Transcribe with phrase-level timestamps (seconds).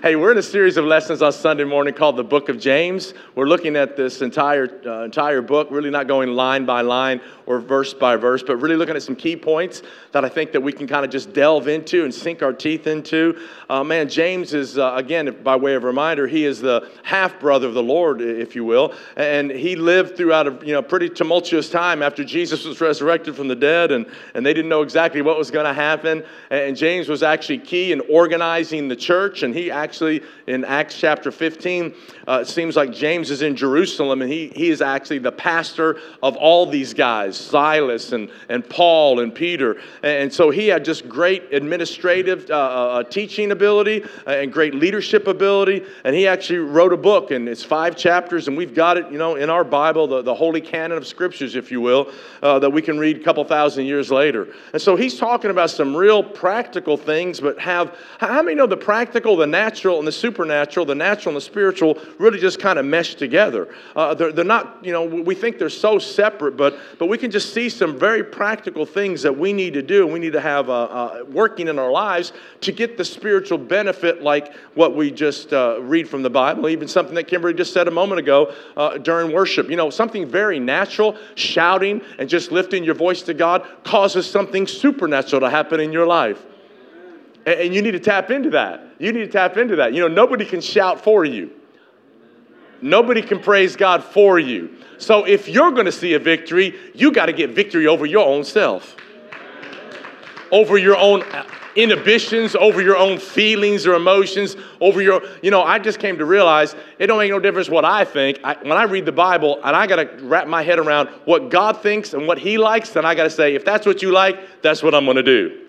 [0.00, 3.14] Hey, we're in a series of lessons on Sunday morning called the Book of James.
[3.34, 7.58] We're looking at this entire uh, entire book, really not going line by line or
[7.58, 9.82] verse by verse, but really looking at some key points
[10.12, 12.86] that I think that we can kind of just delve into and sink our teeth
[12.86, 13.40] into.
[13.68, 17.66] Uh, man, James is uh, again, by way of reminder, he is the half brother
[17.66, 21.70] of the Lord, if you will, and he lived throughout a you know pretty tumultuous
[21.70, 25.36] time after Jesus was resurrected from the dead, and and they didn't know exactly what
[25.36, 26.22] was going to happen.
[26.50, 29.87] And James was actually key in organizing the church, and he actually,
[30.46, 31.94] in Acts chapter 15,
[32.28, 35.98] uh, it seems like James is in Jerusalem and he, he is actually the pastor
[36.22, 39.80] of all these guys Silas and, and Paul and Peter.
[40.02, 45.26] And so he had just great administrative uh, uh, uh teaching ability and great leadership
[45.26, 45.84] ability.
[46.04, 49.18] And he actually wrote a book, and it's five chapters, and we've got it, you
[49.18, 52.70] know, in our Bible, the, the holy canon of scriptures, if you will, uh, that
[52.70, 54.48] we can read a couple thousand years later.
[54.72, 58.76] And so he's talking about some real practical things, but have, how many know the
[58.76, 62.84] practical, the natural and the supernatural, the natural and the spiritual, really just kind of
[62.84, 63.74] mesh together.
[63.96, 67.30] Uh, they're, they're not, you know, we think they're so separate, but, but we can
[67.30, 70.06] just see some very practical things that we need to do.
[70.06, 74.22] We need to have uh, uh, working in our lives to get the spiritual benefit,
[74.22, 77.88] like what we just uh, read from the Bible, even something that Kimberly just said
[77.88, 79.70] a moment ago uh, during worship.
[79.70, 84.66] You know, something very natural, shouting and just lifting your voice to God causes something
[84.66, 86.44] supernatural to happen in your life.
[87.46, 88.94] And you need to tap into that.
[88.98, 89.94] You need to tap into that.
[89.94, 91.57] You know, nobody can shout for you.
[92.80, 94.76] Nobody can praise God for you.
[94.98, 98.26] So if you're going to see a victory, you got to get victory over your
[98.26, 98.96] own self,
[100.50, 101.44] over your own uh,
[101.76, 106.24] inhibitions, over your own feelings or emotions, over your, you know, I just came to
[106.24, 108.40] realize it don't make no difference what I think.
[108.42, 111.50] I, when I read the Bible and I got to wrap my head around what
[111.50, 114.10] God thinks and what He likes, then I got to say, if that's what you
[114.10, 115.66] like, that's what I'm going to do.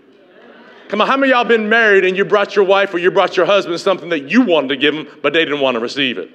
[0.88, 3.38] Come on, how many y'all been married and you brought your wife or you brought
[3.38, 6.17] your husband something that you wanted to give them, but they didn't want to receive
[6.17, 6.31] it?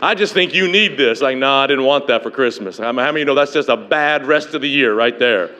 [0.00, 1.20] I just think you need this.
[1.20, 2.78] Like, no, nah, I didn't want that for Christmas.
[2.78, 5.50] How many you know that's just a bad rest of the year right there?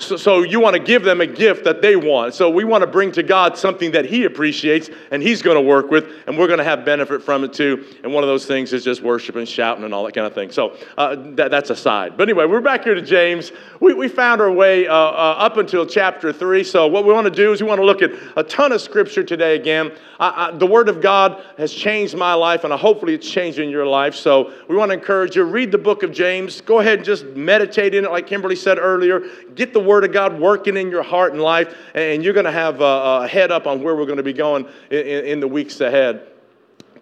[0.00, 2.34] So, so, you want to give them a gift that they want.
[2.34, 5.60] So we want to bring to God something that He appreciates and He's going to
[5.60, 7.84] work with, and we're going to have benefit from it too.
[8.02, 10.34] And one of those things is just worship and shouting and all that kind of
[10.34, 10.50] thing.
[10.50, 12.16] So uh, that, that's aside.
[12.16, 13.52] But anyway, we're back here to James.
[13.78, 16.64] We, we found our way uh, uh, up until chapter 3.
[16.64, 18.80] So what we want to do is we want to look at a ton of
[18.80, 19.92] scripture today again.
[20.18, 23.86] I, I, the Word of God has changed my life, and hopefully it's changing your
[23.86, 24.14] life.
[24.14, 26.60] So we want to encourage you read the book of James.
[26.60, 29.24] Go ahead and just meditate in it, like Kimberly said earlier.
[29.54, 32.52] Get the Word of God working in your heart and life, and you're going to
[32.52, 35.48] have a, head up on where we're going to be going in, in, in the
[35.48, 36.28] weeks ahead.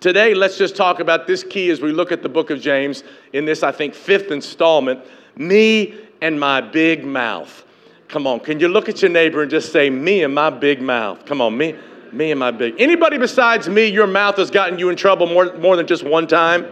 [0.01, 3.05] Today, let's just talk about this key as we look at the book of James
[3.35, 5.05] in this, I think, fifth installment
[5.37, 7.67] me and my big mouth.
[8.09, 10.81] Come on, can you look at your neighbor and just say, me and my big
[10.81, 11.27] mouth?
[11.27, 11.77] Come on, me,
[12.11, 12.81] me and my big.
[12.81, 16.27] Anybody besides me, your mouth has gotten you in trouble more, more than just one
[16.27, 16.67] time?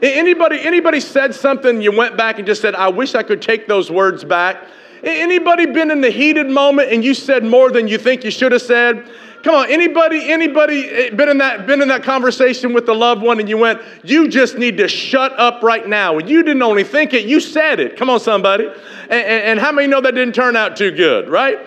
[0.00, 3.66] Anybody, anybody said something, you went back and just said, I wish I could take
[3.66, 4.62] those words back?
[5.02, 8.52] Anybody been in the heated moment and you said more than you think you should
[8.52, 9.08] have said?
[9.42, 13.22] Come on, anybody, anybody eh, been in that been in that conversation with the loved
[13.22, 16.18] one and you went, you just need to shut up right now.
[16.18, 17.96] And you didn't only think it, you said it.
[17.96, 18.66] Come on, somebody.
[19.04, 21.58] And, and, how many know that didn't turn out too good, right?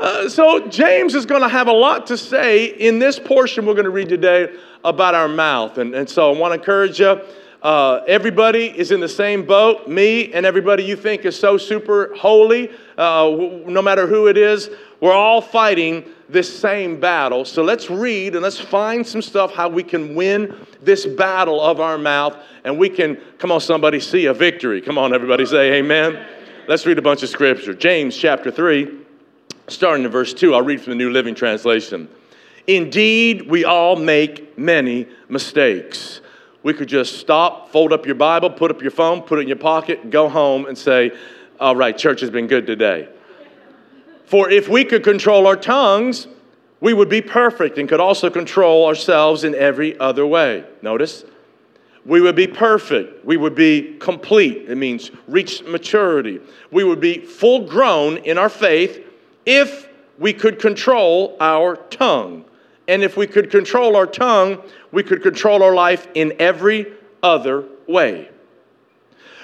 [0.00, 3.74] Uh, so James is going to have a lot to say in this portion we're
[3.74, 4.52] going to read today
[4.84, 5.78] about our mouth.
[5.78, 7.20] And, and so I want to encourage you.
[7.62, 9.88] Uh, everybody is in the same boat.
[9.88, 13.28] Me and everybody you think is so super holy, uh,
[13.66, 14.70] no matter who it is,
[15.00, 17.44] we're all fighting this same battle.
[17.44, 21.80] So let's read and let's find some stuff how we can win this battle of
[21.80, 24.80] our mouth and we can, come on, somebody, see a victory.
[24.80, 26.24] Come on, everybody, say amen.
[26.68, 27.74] Let's read a bunch of scripture.
[27.74, 28.88] James chapter 3,
[29.68, 30.54] starting in verse 2.
[30.54, 32.08] I'll read from the New Living Translation.
[32.66, 36.20] Indeed, we all make many mistakes.
[36.68, 39.48] We could just stop, fold up your Bible, put up your phone, put it in
[39.48, 41.12] your pocket, go home and say,
[41.58, 43.08] All right, church has been good today.
[44.26, 46.26] For if we could control our tongues,
[46.82, 50.62] we would be perfect and could also control ourselves in every other way.
[50.82, 51.24] Notice,
[52.04, 53.24] we would be perfect.
[53.24, 54.68] We would be complete.
[54.68, 56.38] It means reach maturity.
[56.70, 59.02] We would be full grown in our faith
[59.46, 59.88] if
[60.18, 62.44] we could control our tongue.
[62.88, 66.86] And if we could control our tongue, we could control our life in every
[67.22, 68.30] other way.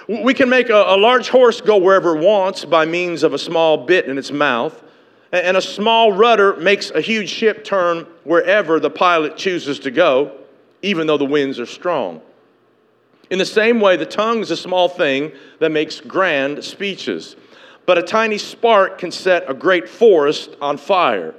[0.08, 3.38] We can make a, a, large horse go wherever it wants by means of a
[3.38, 4.82] small bit in its mouth,
[5.32, 10.38] and a small rudder makes a huge ship turn wherever the pilot chooses to go,
[10.82, 12.20] even though the winds are strong.
[13.31, 17.37] In the same way, the tongue is a small thing that makes grand speeches,
[17.87, 21.35] but a tiny spark can set a great forest on fire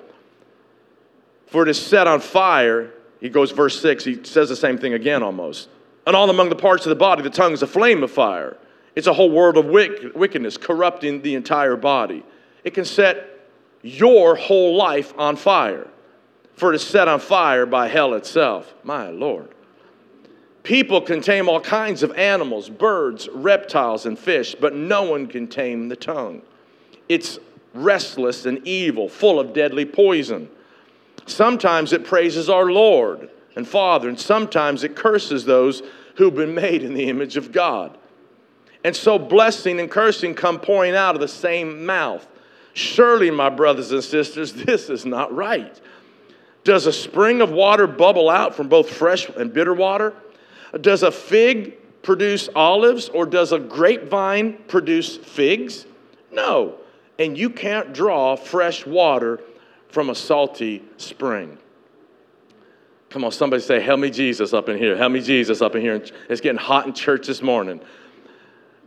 [1.47, 4.93] for it is set on fire He goes, verse 6, he says the same thing
[4.93, 5.69] again almost.
[6.05, 8.57] And all among the parts of the body, the tongue is a flame of fire.
[8.95, 12.23] It's a whole world of wickedness, corrupting the entire body.
[12.63, 13.49] It can set
[13.81, 15.87] your whole life on fire,
[16.53, 18.73] for it is set on fire by hell itself.
[18.83, 19.49] My Lord.
[20.63, 25.47] People can tame all kinds of animals, birds, reptiles, and fish, but no one can
[25.47, 26.41] tame the tongue.
[27.09, 27.39] It's
[27.73, 30.49] restless and evil, full of deadly poison.
[31.25, 35.81] Sometimes it praises our Lord and Father, and sometimes it curses those
[36.15, 37.97] who've been made in the image of God.
[38.83, 42.25] And so blessing and cursing come pouring out of the same mouth.
[42.73, 45.79] Surely, my brothers and sisters, this is not right.
[46.63, 50.13] Does a spring of water bubble out from both fresh and bitter water?
[50.81, 55.85] Does a fig produce olives or does a grapevine produce figs?
[56.31, 56.75] No.
[57.17, 59.41] And you can't draw fresh water
[59.95, 61.57] from a salty spring.
[63.09, 64.97] Come on, somebody say, Help me, Jesus, up in here.
[64.97, 66.03] Help me, Jesus, up in here.
[66.27, 67.79] It's getting hot in church this morning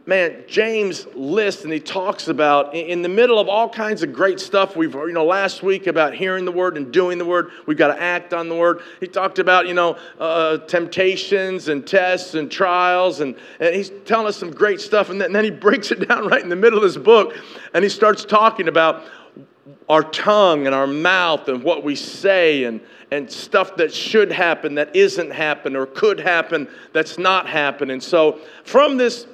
[0.08, 4.40] man, James lists and he talks about in the middle of all kinds of great
[4.40, 4.74] stuff.
[4.74, 7.50] We've, you know, last week about hearing the word and doing the word.
[7.66, 8.80] We've got to act on the word.
[9.00, 14.26] He talked about, you know, uh, temptations and tests and trials, and, and he's telling
[14.26, 15.10] us some great stuff.
[15.10, 17.36] And then, and then he breaks it down right in the middle of this book,
[17.74, 19.04] and he starts talking about
[19.88, 22.80] our tongue and our mouth and what we say and,
[23.10, 28.00] and stuff that should happen that isn't happen or could happen that's not happening.
[28.00, 29.26] So, from this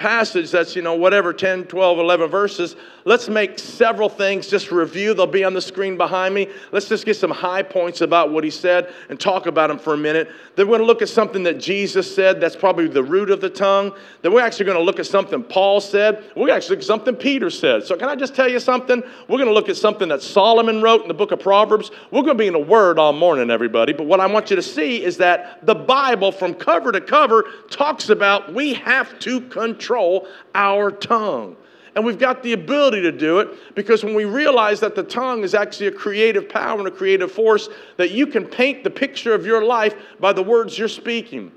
[0.00, 2.74] passage that's, you know, whatever, 10, 12, 11 verses,
[3.04, 5.12] let's make several things just review.
[5.12, 6.48] They'll be on the screen behind me.
[6.72, 9.92] Let's just get some high points about what he said and talk about them for
[9.92, 10.30] a minute.
[10.56, 12.40] Then we're going to look at something that Jesus said.
[12.40, 13.92] That's probably the root of the tongue.
[14.22, 16.24] Then we're actually going to look at something Paul said.
[16.34, 17.84] We're actually look at something Peter said.
[17.84, 19.02] So can I just tell you something?
[19.28, 21.90] We're going to look at something that Solomon wrote in the book of Proverbs.
[22.10, 23.92] We're going to be in a word all morning, everybody.
[23.92, 27.44] But what I want you to see is that the Bible, from cover to cover,
[27.68, 31.56] talks about we have to control control our tongue.
[31.96, 35.42] And we've got the ability to do it because when we realize that the tongue
[35.42, 39.34] is actually a creative power and a creative force, that you can paint the picture
[39.34, 41.50] of your life by the words you're speaking.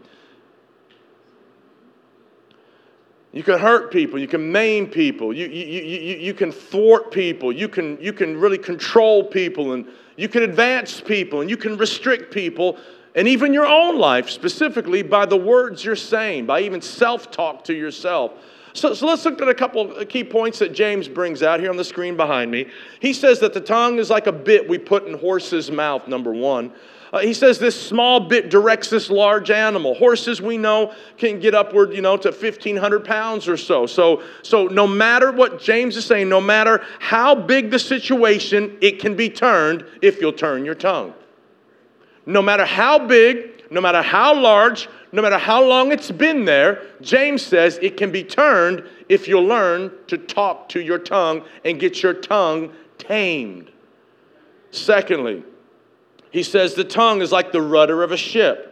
[3.32, 7.52] You can hurt people, you can maim people, you, you, you, you can thwart people,
[7.52, 9.88] you can, you can really control people, and
[10.18, 12.78] you can advance people, and you can restrict people
[13.16, 17.64] and even your own life, specifically by the words you're saying, by even self talk
[17.66, 18.34] to yourself.
[18.76, 21.70] So, so, let's look at a couple of key points that James brings out here
[21.70, 22.68] on the screen behind me.
[23.00, 26.34] He says that the tongue is like a bit we put in horse's mouth, number
[26.34, 26.74] one.
[27.14, 29.94] Uh, he says this small bit directs this large animal.
[29.94, 33.86] Horses, we know, can get upward, you know, to 1,500 pounds or so.
[33.86, 38.98] So, so no matter what James is saying, no matter how big the situation, it
[38.98, 41.14] can be turned if you'll turn your tongue.
[42.26, 46.82] No matter how big, no matter how large, no matter how long it's been there,
[47.02, 51.80] James says it can be turned if you learn to talk to your tongue and
[51.80, 53.72] get your tongue tamed.
[54.72, 55.44] Secondly,
[56.32, 58.70] he says the tongue is like the rudder of a ship.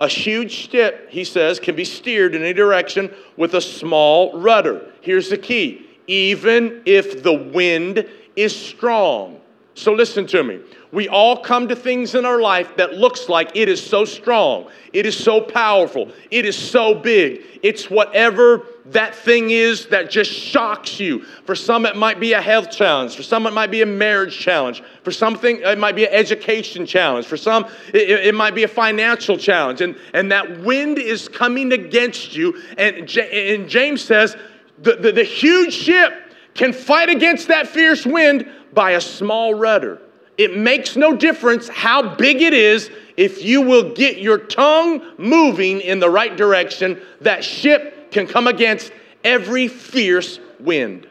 [0.00, 4.90] A huge ship, he says, can be steered in any direction with a small rudder.
[5.00, 8.06] Here's the key even if the wind
[8.36, 9.40] is strong.
[9.74, 10.60] So listen to me.
[10.92, 14.70] We all come to things in our life that looks like it is so strong,
[14.92, 17.42] it is so powerful, it is so big.
[17.62, 21.24] It's whatever that thing is that just shocks you.
[21.46, 23.16] For some, it might be a health challenge.
[23.16, 24.82] For some, it might be a marriage challenge.
[25.02, 27.26] For something, it might be an education challenge.
[27.26, 27.64] For some,
[27.94, 29.80] it, it might be a financial challenge.
[29.80, 32.60] And, and that wind is coming against you.
[32.76, 34.36] And, and James says
[34.78, 36.12] the, the, the huge ship
[36.52, 40.00] can fight against that fierce wind by a small rudder.
[40.36, 45.80] It makes no difference how big it is if you will get your tongue moving
[45.80, 51.06] in the right direction, that ship can come against every fierce wind.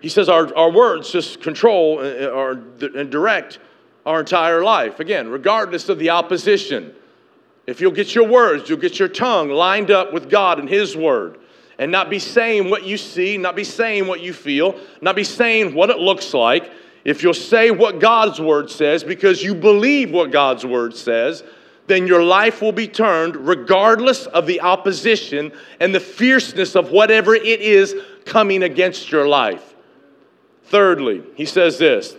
[0.00, 2.56] He says our, our words just control uh,
[2.94, 3.60] and direct
[4.04, 5.00] our entire life.
[5.00, 6.94] Again, regardless of the opposition.
[7.64, 10.96] If you'll get your words, you'll get your tongue lined up with God and His
[10.96, 11.38] word
[11.82, 15.24] and not be saying what you see, not be saying what you feel, not be
[15.24, 16.70] saying what it looks like.
[17.04, 21.42] If you'll say what God's word says because you believe what God's word says,
[21.88, 27.34] then your life will be turned regardless of the opposition and the fierceness of whatever
[27.34, 27.96] it is
[28.26, 29.74] coming against your life.
[30.66, 32.14] Thirdly, he says this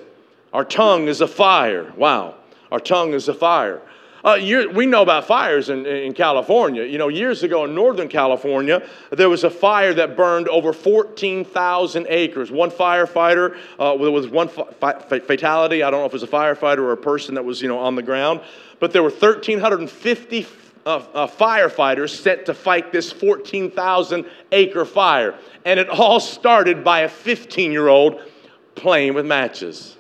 [0.51, 1.93] our tongue is a fire.
[1.95, 2.35] Wow,
[2.69, 3.81] our tongue is a fire.
[4.23, 4.37] Uh,
[4.73, 6.83] we know about fires in, in, California.
[6.83, 12.05] You know, years ago in Northern California, there was a fire that burned over 14,000
[12.07, 12.49] acres.
[12.49, 15.83] One firefighter uh, was one fa- fatality.
[15.83, 17.79] I don't know if it was a firefighter or a person that was, you know,
[17.79, 18.39] on the ground.
[18.79, 20.47] But there were 1,350
[20.85, 25.35] uh, uh, firefighters sent to fight this 14,000 acre fire.
[25.65, 28.21] And it all started by a 15 year old
[28.75, 29.97] playing with matches.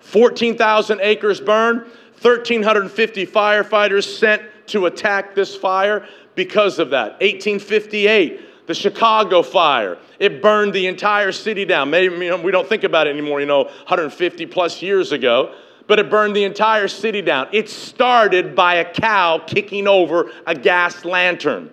[0.00, 1.90] 14,000 acres burned.
[2.22, 7.12] 1,350 firefighters sent to attack this fire because of that.
[7.20, 9.98] 1858, the Chicago fire.
[10.18, 11.90] It burned the entire city down.
[11.90, 15.54] Maybe you know, we don't think about it anymore, you know, 150 plus years ago,
[15.86, 17.48] but it burned the entire city down.
[17.52, 21.70] It started by a cow kicking over a gas lantern.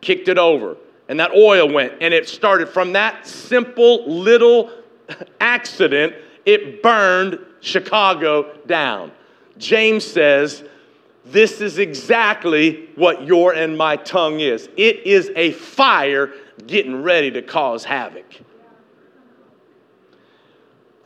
[0.00, 0.76] Kicked it over.
[1.08, 4.70] And that oil went, and it started from that simple little
[5.40, 6.14] accident,
[6.46, 9.10] it burned Chicago down.
[9.60, 10.64] James says,
[11.24, 16.32] This is exactly what your and my tongue is it is a fire
[16.66, 18.24] getting ready to cause havoc.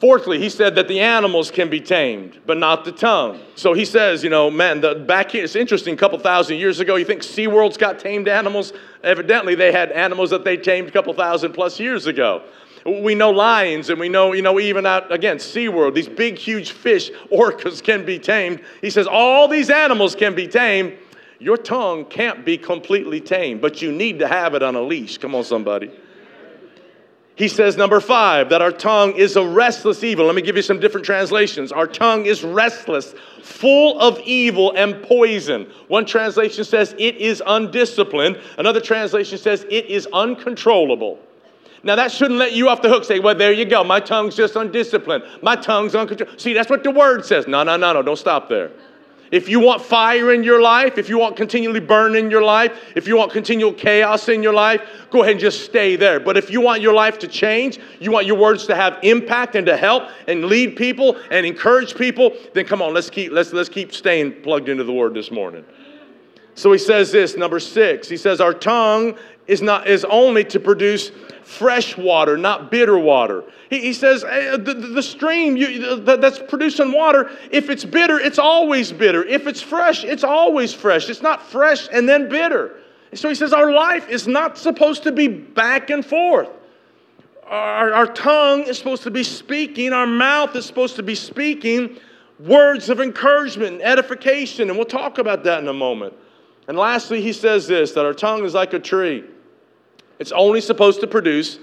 [0.00, 3.40] Fourthly, he said that the animals can be tamed, but not the tongue.
[3.54, 6.78] So he says, you know, man, the, back here, it's interesting, a couple thousand years
[6.80, 8.74] ago, you think SeaWorld's got tamed animals?
[9.02, 12.42] Evidently, they had animals that they tamed a couple thousand plus years ago.
[12.84, 16.72] We know lions and we know, you know, even out, again, SeaWorld, these big, huge
[16.72, 18.62] fish, orcas can be tamed.
[18.80, 20.98] He says all these animals can be tamed.
[21.38, 25.18] Your tongue can't be completely tamed, but you need to have it on a leash.
[25.18, 25.90] Come on, somebody.
[27.36, 30.26] He says, number five, that our tongue is a restless evil.
[30.26, 31.72] Let me give you some different translations.
[31.72, 33.12] Our tongue is restless,
[33.42, 35.68] full of evil and poison.
[35.88, 41.18] One translation says it is undisciplined, another translation says it is uncontrollable.
[41.84, 43.04] Now, that shouldn't let you off the hook.
[43.04, 43.84] Say, well, there you go.
[43.84, 45.22] My tongue's just undisciplined.
[45.42, 46.40] My tongue's uncontrolled.
[46.40, 47.46] See, that's what the word says.
[47.46, 48.02] No, no, no, no.
[48.02, 48.70] Don't stop there.
[49.30, 52.92] If you want fire in your life, if you want continually burn in your life,
[52.94, 56.20] if you want continual chaos in your life, go ahead and just stay there.
[56.20, 59.56] But if you want your life to change, you want your words to have impact
[59.56, 63.52] and to help and lead people and encourage people, then come on, let's keep let's
[63.52, 65.64] let's keep staying plugged into the word this morning.
[66.54, 68.08] So he says this, number 6.
[68.08, 69.16] He says our tongue
[69.48, 71.10] is not is only to produce
[71.44, 73.44] fresh water, not bitter water.
[73.70, 77.84] He, he says eh, hey, the, the, stream you, the, that's producing water, if it's
[77.84, 79.24] bitter, it's always bitter.
[79.24, 81.08] If it's fresh, it's always fresh.
[81.08, 82.76] It's not fresh and then bitter.
[83.14, 86.48] so he says our life is not supposed to be back and forth.
[87.46, 91.98] Our, our tongue is supposed to be speaking, our mouth is supposed to be speaking
[92.40, 96.14] words of encouragement and edification, and we'll talk about that in a moment.
[96.66, 99.24] And lastly, he says this that our tongue is like a tree.
[100.18, 101.58] It's only supposed to produce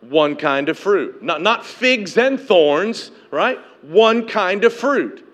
[0.00, 1.22] one kind of fruit.
[1.22, 3.58] Not, not figs and thorns, right?
[3.82, 5.26] One kind of fruit.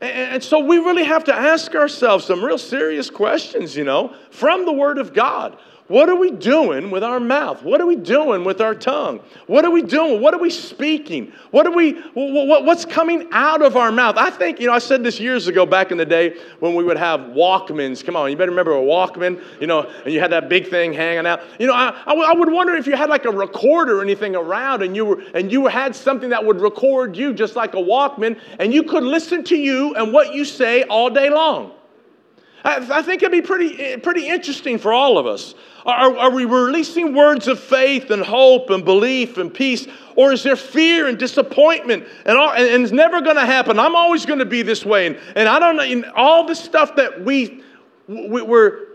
[0.00, 4.14] And, and so we really have to ask ourselves some real serious questions, you know,
[4.30, 5.58] from the Word of God.
[5.88, 7.62] What are we doing with our mouth?
[7.62, 9.20] What are we doing with our tongue?
[9.46, 10.20] What are we doing?
[10.20, 11.32] What are we speaking?
[11.50, 14.18] What are we what's coming out of our mouth?
[14.18, 16.84] I think, you know, I said this years ago back in the day when we
[16.84, 18.04] would have Walkmans.
[18.04, 20.92] Come on, you better remember a Walkman, you know, and you had that big thing
[20.92, 21.40] hanging out.
[21.58, 24.82] You know, I, I would wonder if you had like a recorder or anything around
[24.82, 28.38] and you were and you had something that would record you just like a Walkman
[28.58, 31.72] and you could listen to you and what you say all day long.
[32.64, 35.54] I, think it'd be pretty, eh, pretty interesting for all of us.
[35.88, 39.86] Are, are we releasing words of faith and hope and belief and peace?
[40.16, 42.06] Or is there fear and disappointment?
[42.26, 43.78] And, all, and it's never going to happen.
[43.78, 45.06] I'm always going to be this way.
[45.06, 47.62] And, and I don't know, and all the stuff that we,
[48.06, 48.88] we, we're,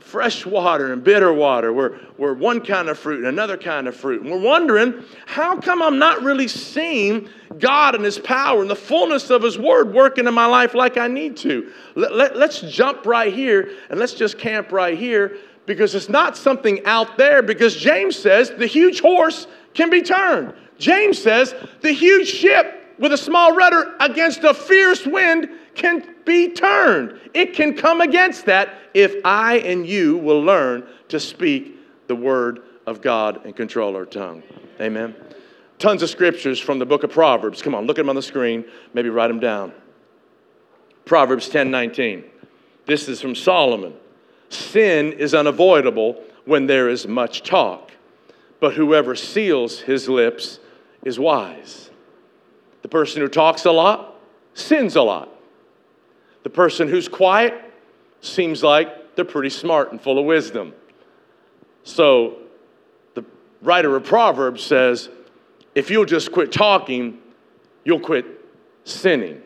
[0.00, 1.70] fresh water and bitter water.
[1.70, 4.22] We're, we're one kind of fruit and another kind of fruit.
[4.22, 7.28] And we're wondering, how come I'm not really seeing
[7.58, 10.96] God and His power and the fullness of His Word working in my life like
[10.96, 11.70] I need to?
[11.94, 15.36] Let, let, let's jump right here and let's just camp right here
[15.68, 20.54] because it's not something out there because James says the huge horse can be turned.
[20.78, 26.52] James says the huge ship with a small rudder against a fierce wind can be
[26.52, 27.20] turned.
[27.34, 31.76] It can come against that if I and you will learn to speak
[32.08, 34.42] the word of God and control our tongue.
[34.80, 35.14] Amen.
[35.78, 37.60] Tons of scriptures from the book of Proverbs.
[37.60, 38.64] Come on, look at them on the screen.
[38.94, 39.74] Maybe write them down.
[41.04, 42.24] Proverbs 10 19.
[42.86, 43.92] This is from Solomon.
[44.48, 47.92] Sin is unavoidable when there is much talk,
[48.60, 50.58] but whoever seals his lips
[51.04, 51.90] is wise.
[52.82, 54.16] The person who talks a lot
[54.54, 55.28] sins a lot.
[56.42, 57.54] The person who's quiet
[58.20, 60.72] seems like they're pretty smart and full of wisdom.
[61.84, 62.38] So
[63.14, 63.24] the
[63.62, 65.08] writer of Proverbs says,
[65.74, 67.18] if you'll just quit talking,
[67.84, 68.26] you'll quit
[68.84, 69.42] sinning.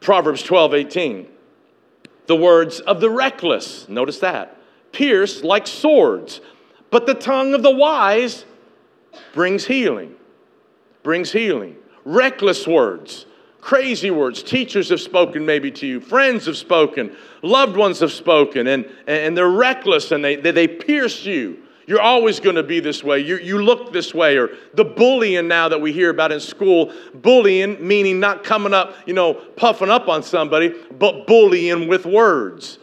[0.00, 1.28] Proverbs 12, 18.
[2.32, 4.56] The words of the reckless, notice that,
[4.90, 6.40] pierce like swords,
[6.90, 8.46] but the tongue of the wise
[9.34, 10.14] brings healing.
[11.02, 11.76] Brings healing.
[12.06, 13.26] Reckless words,
[13.60, 14.42] crazy words.
[14.42, 19.36] Teachers have spoken maybe to you, friends have spoken, loved ones have spoken, and, and
[19.36, 21.61] they're reckless and they, they, they pierce you.
[21.86, 23.18] You're always going to be this way.
[23.20, 24.36] You, you look this way.
[24.36, 26.92] Or the bullying now that we hear about in school.
[27.14, 32.78] Bullying, meaning not coming up, you know, puffing up on somebody, but bullying with words.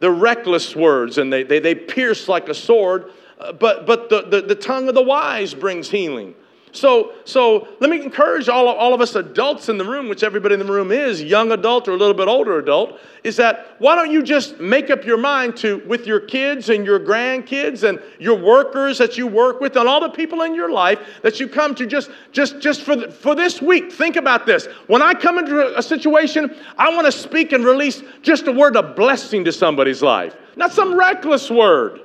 [0.00, 4.22] The reckless words, and they, they, they pierce like a sword, uh, but, but the,
[4.22, 6.34] the, the tongue of the wise brings healing.
[6.72, 10.22] So, so let me encourage all of, all of us adults in the room, which
[10.22, 13.74] everybody in the room is, young adult or a little bit older adult, is that
[13.78, 17.88] why don't you just make up your mind to, with your kids and your grandkids
[17.88, 21.40] and your workers that you work with and all the people in your life that
[21.40, 24.66] you come to just, just, just for, the, for this week, think about this.
[24.86, 28.76] When I come into a situation, I want to speak and release just a word
[28.76, 32.02] of blessing to somebody's life, not some reckless word.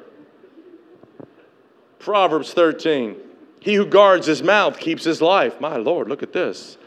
[1.99, 3.24] Proverbs 13.
[3.65, 5.59] He who guards his mouth keeps his life.
[5.59, 6.77] My Lord, look at this.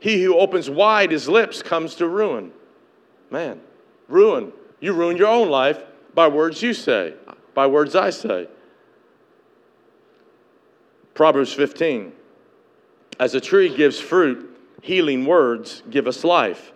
[0.00, 2.52] He who opens wide his lips comes to ruin.
[3.30, 3.58] Man,
[4.06, 4.52] ruin.
[4.78, 5.82] You ruin your own life
[6.14, 7.14] by words you say,
[7.54, 8.48] by words I say.
[11.14, 12.12] Proverbs 15.
[13.18, 16.70] As a tree gives fruit, healing words give us life,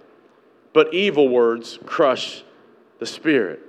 [0.72, 2.44] but evil words crush
[2.98, 3.60] the spirit.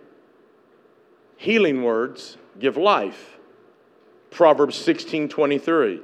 [1.35, 3.39] Healing words give life
[4.31, 6.01] Proverbs 16 23.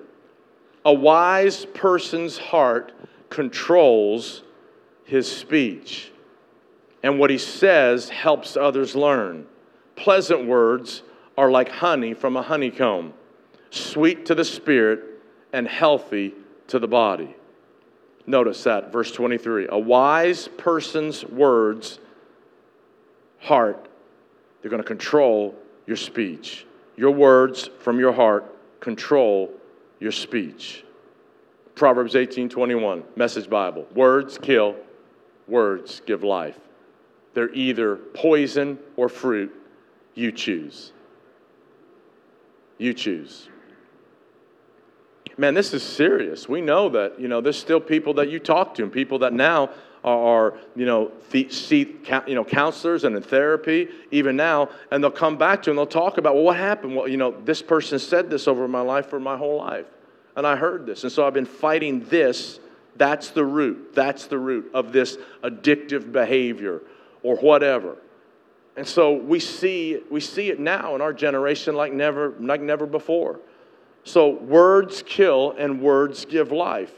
[0.85, 2.93] A wise person's heart
[3.29, 4.43] controls
[5.05, 6.11] his speech,
[7.01, 9.47] and what he says helps others learn.
[9.95, 11.01] Pleasant words
[11.37, 13.13] are like honey from a honeycomb,
[13.69, 15.03] sweet to the spirit
[15.53, 16.33] and healthy
[16.67, 17.35] to the body.
[18.25, 19.67] Notice that, verse 23.
[19.69, 21.99] A wise person's words,
[23.39, 23.87] heart,
[24.61, 25.55] they're going to control
[25.85, 26.66] your speech.
[26.97, 29.51] Your words from your heart control
[29.99, 30.83] your speech.
[31.75, 33.85] Proverbs 18 21, Message Bible.
[33.93, 34.75] Words kill,
[35.47, 36.59] words give life.
[37.35, 39.53] They're either poison or fruit.
[40.15, 40.91] You choose.
[42.79, 43.47] You choose.
[45.37, 46.49] Man, this is serious.
[46.49, 49.33] We know that, you know, there's still people that you talk to and people that
[49.33, 49.69] now
[50.07, 51.11] are, you know,
[51.49, 51.95] see,
[52.27, 55.85] you know, counselors and in therapy even now, and they'll come back to and they'll
[55.85, 56.95] talk about, well, what happened?
[56.95, 59.85] Well, you know, this person said this over my life for my whole life,
[60.35, 62.59] and I heard this, and so I've been fighting this.
[62.95, 63.93] That's the root.
[63.93, 66.81] That's the root of this addictive behavior
[67.21, 67.97] or whatever.
[68.75, 72.85] And so we see we see it now in our generation like never like never
[72.85, 73.39] before.
[74.03, 76.91] So words kill and words give life.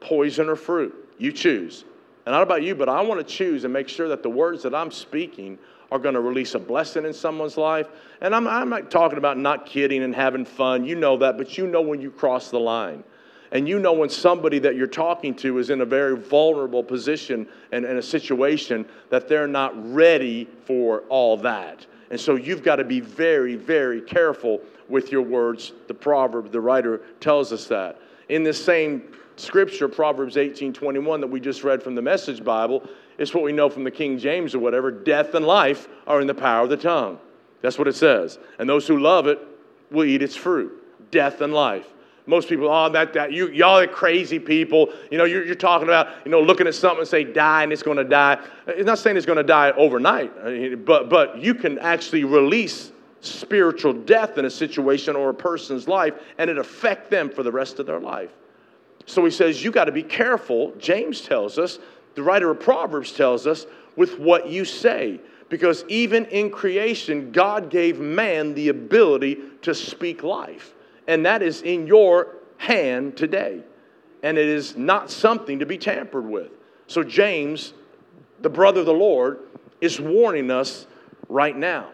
[0.00, 0.94] Poison or fruit.
[1.18, 1.84] You choose.
[2.26, 4.64] And not about you, but I want to choose and make sure that the words
[4.64, 5.58] that I'm speaking
[5.92, 7.86] are going to release a blessing in someone's life.
[8.20, 10.84] And I'm, I'm not talking about not kidding and having fun.
[10.84, 13.04] You know that, but you know when you cross the line.
[13.52, 17.46] And you know when somebody that you're talking to is in a very vulnerable position
[17.70, 21.86] and in a situation that they're not ready for all that.
[22.10, 25.72] And so you've got to be very, very careful with your words.
[25.86, 28.00] The proverb, the writer tells us that.
[28.28, 29.04] In this same
[29.36, 32.82] scripture, Proverbs 18 21, that we just read from the Message Bible,
[33.18, 34.90] is what we know from the King James or whatever.
[34.90, 37.18] Death and life are in the power of the tongue.
[37.62, 38.38] That's what it says.
[38.58, 39.38] And those who love it
[39.90, 40.72] will eat its fruit.
[41.10, 41.86] Death and life.
[42.26, 44.92] Most people, oh, that, that, you, y'all are crazy people.
[45.12, 47.72] You know, you're, you're talking about, you know, looking at something and say die and
[47.72, 48.38] it's going to die.
[48.66, 53.92] It's not saying it's going to die overnight, but, but you can actually release spiritual
[53.92, 57.78] death in a situation or a person's life and it affect them for the rest
[57.78, 58.30] of their life.
[59.06, 60.72] So he says, You got to be careful.
[60.78, 61.78] James tells us,
[62.14, 65.20] the writer of Proverbs tells us, with what you say.
[65.48, 70.74] Because even in creation, God gave man the ability to speak life.
[71.06, 73.62] And that is in your hand today.
[74.22, 76.50] And it is not something to be tampered with.
[76.88, 77.74] So, James,
[78.40, 79.40] the brother of the Lord,
[79.80, 80.86] is warning us
[81.28, 81.90] right now.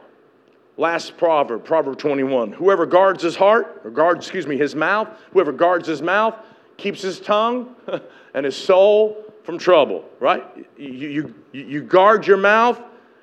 [0.79, 2.53] Last proverb, Proverb 21.
[2.53, 6.37] Whoever guards his heart, or guards, excuse me, his mouth, whoever guards his mouth
[6.83, 7.75] keeps his tongue
[8.35, 10.45] and his soul from trouble, right?
[10.77, 12.81] You, you, you guard your mouth,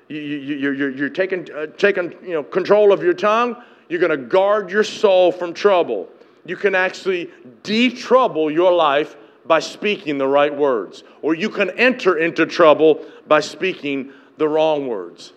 [0.08, 3.56] you, you, you're, you're taking, uh, taking you know, control of your tongue,
[3.88, 6.08] you're going to guard your soul from trouble.
[6.44, 7.30] You can actually
[7.62, 13.40] de-trouble your life by speaking the right words, or you can enter into trouble by
[13.40, 15.32] speaking the wrong words.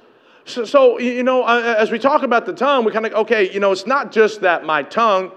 [0.45, 3.59] So, so you know, as we talk about the tongue, we kind of, okay, you
[3.59, 5.31] know, it's not just that my tongue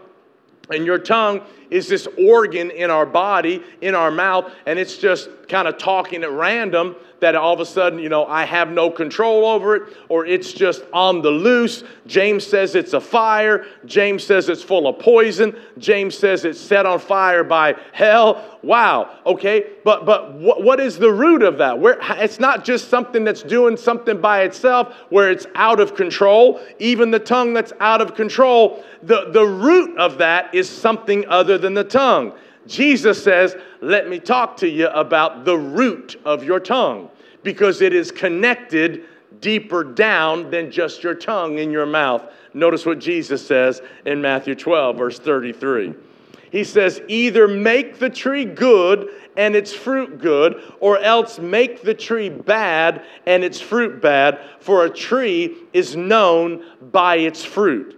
[0.71, 5.29] and your tongue is this organ in our body, in our mouth, and it's just
[5.49, 8.91] kind of talking at random that all of a sudden, you know, I have no
[8.91, 11.83] control over it or it's just on the loose.
[12.07, 13.65] James says it's a fire.
[13.87, 15.57] James says it's full of poison.
[15.79, 18.59] James says it's set on fire by hell.
[18.63, 19.19] Wow.
[19.25, 19.65] Okay.
[19.83, 21.79] But but what, what is the root of that?
[21.79, 26.61] Where it's not just something that's doing something by itself where it's out of control.
[26.79, 31.56] Even the tongue that's out of control, the, the root of that is something other
[31.59, 32.33] than the tongue.
[32.67, 37.11] Jesus says, Let me talk to you about the root of your tongue
[37.43, 39.05] because it is connected
[39.41, 42.23] deeper down than just your tongue in your mouth.
[42.55, 45.95] Notice what Jesus says in Matthew 12, verse 33.
[46.51, 51.95] He says, Either make the tree good and its fruit good, or else make the
[51.95, 57.96] tree bad and its fruit bad, for a tree is known by its fruit.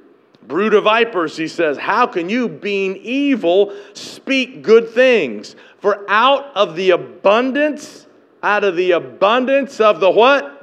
[0.49, 5.55] Brood of vipers, he says, how can you, being evil, speak good things?
[5.79, 8.07] For out of the abundance,
[8.43, 10.55] out of the abundance of the what?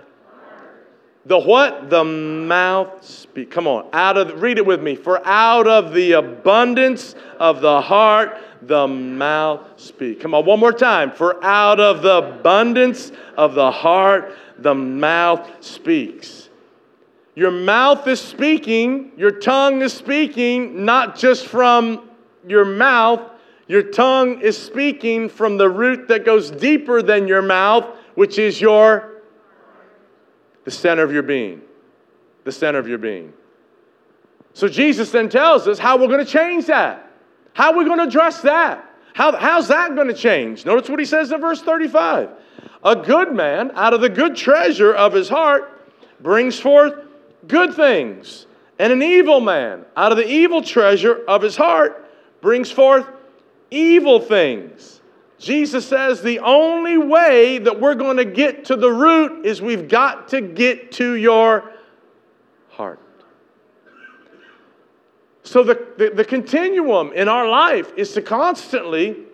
[1.27, 1.91] The what?
[1.91, 3.51] The mouth speak.
[3.51, 4.95] Come on, out of read it with me.
[4.95, 10.19] For out of the abundance of the heart, the mouth speak.
[10.19, 11.11] Come on, one more time.
[11.11, 16.44] For out of the abundance of the heart, the mouth speaks.
[17.35, 22.09] Your mouth is speaking, your tongue is speaking, not just from
[22.47, 23.21] your mouth.
[23.67, 28.61] Your tongue is speaking from the root that goes deeper than your mouth, which is
[28.61, 29.21] your
[30.63, 31.61] the center of your being.
[32.43, 33.33] The center of your being.
[34.53, 37.11] So Jesus then tells us how we're going to change that.
[37.53, 38.89] How are we going to address that?
[39.13, 40.65] How, how's that going to change?
[40.65, 42.29] Notice what he says in verse 35.
[42.83, 45.71] A good man out of the good treasure of his heart
[46.21, 47.04] brings forth
[47.47, 48.47] good things.
[48.77, 53.07] And an evil man, out of the evil treasure of his heart, brings forth
[53.71, 55.01] evil things.
[55.37, 59.87] Jesus says the only way that we're going to get to the root is we've
[59.87, 61.71] got to get to your
[62.69, 62.99] heart.
[65.43, 69.24] So, the, the, the, continuum in our life is to constantly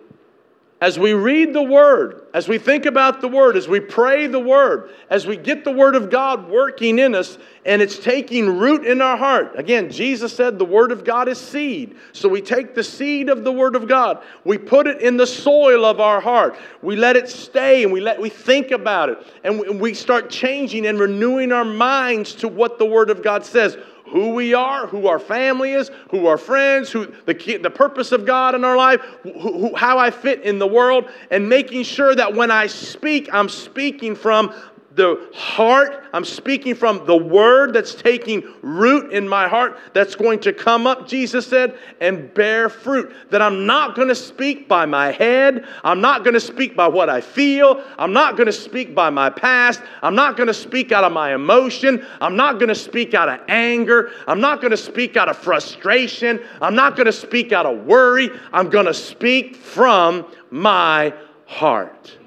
[0.82, 4.40] as we read the Word, as we think about the Word, as we pray the
[4.40, 8.84] Word, as we get the Word of God working in us and it's taking root
[8.84, 9.56] in our heart.
[9.56, 11.94] Again, Jesus said the Word of God is seed.
[12.12, 15.26] So we take the seed of the Word of God, we put it in the
[15.26, 19.18] soil of our heart, we let it stay and we, let, we think about it,
[19.44, 23.76] and we, start changing and renewing our minds to what the Word of God says
[24.12, 28.26] who we are, who our family is, who our friends, who the, the purpose of
[28.26, 32.14] God in our life, who, who, how I fit in the world, and making sure
[32.14, 34.54] that when I speak, I'm speaking from
[34.94, 36.04] the heart.
[36.12, 40.86] I'm speaking from the word that's taking root in my heart that's going to come
[40.86, 43.12] up, Jesus said, and bear fruit.
[43.30, 45.66] That I'm not going to speak by my head.
[45.82, 47.82] I'm not going to speak by what I feel.
[47.98, 49.80] I'm not going to speak by my past.
[50.02, 52.04] I'm not going to speak out of my emotion.
[52.20, 54.10] I'm not going to speak out of anger.
[54.26, 56.40] I'm not going to speak out of frustration.
[56.60, 58.30] I'm not going to speak out of worry.
[58.52, 61.14] I'm going to speak from my
[61.46, 62.18] heart.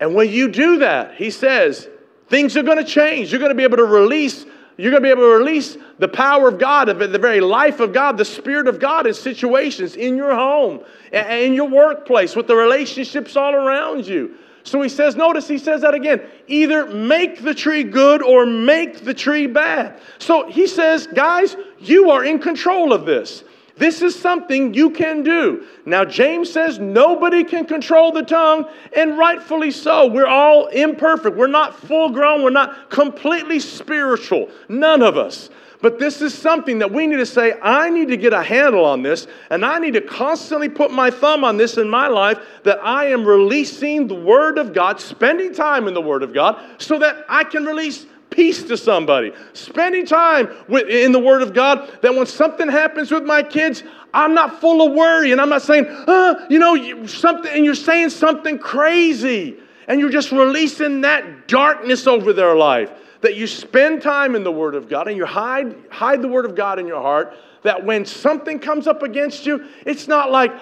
[0.00, 1.88] And when you do that, he says,
[2.28, 3.30] things are going to change.
[3.30, 4.46] You're going to be able to release
[4.80, 7.92] you're going to be able to release the power of God, the very life of
[7.92, 10.80] God, the Spirit of God in situations in your home,
[11.12, 14.36] in your workplace, with the relationships all around you.
[14.62, 19.04] So he says, notice he says that again either make the tree good or make
[19.04, 20.00] the tree bad.
[20.18, 23.44] So he says, guys, you are in control of this.
[23.76, 25.66] This is something you can do.
[25.86, 30.06] Now, James says nobody can control the tongue, and rightfully so.
[30.06, 31.36] We're all imperfect.
[31.36, 32.42] We're not full grown.
[32.42, 34.48] We're not completely spiritual.
[34.68, 35.50] None of us.
[35.82, 38.84] But this is something that we need to say, I need to get a handle
[38.84, 42.38] on this, and I need to constantly put my thumb on this in my life
[42.64, 46.62] that I am releasing the Word of God, spending time in the Word of God,
[46.76, 51.52] so that I can release peace to somebody, spending time with, in the Word of
[51.52, 53.82] God, that when something happens with my kids,
[54.14, 57.64] I'm not full of worry and I'm not saying, uh, you know, you, something, and
[57.64, 62.90] you're saying something crazy and you're just releasing that darkness over their life.
[63.22, 66.46] That you spend time in the Word of God and you hide, hide the Word
[66.46, 70.52] of God in your heart, that when something comes up against you, it's not like,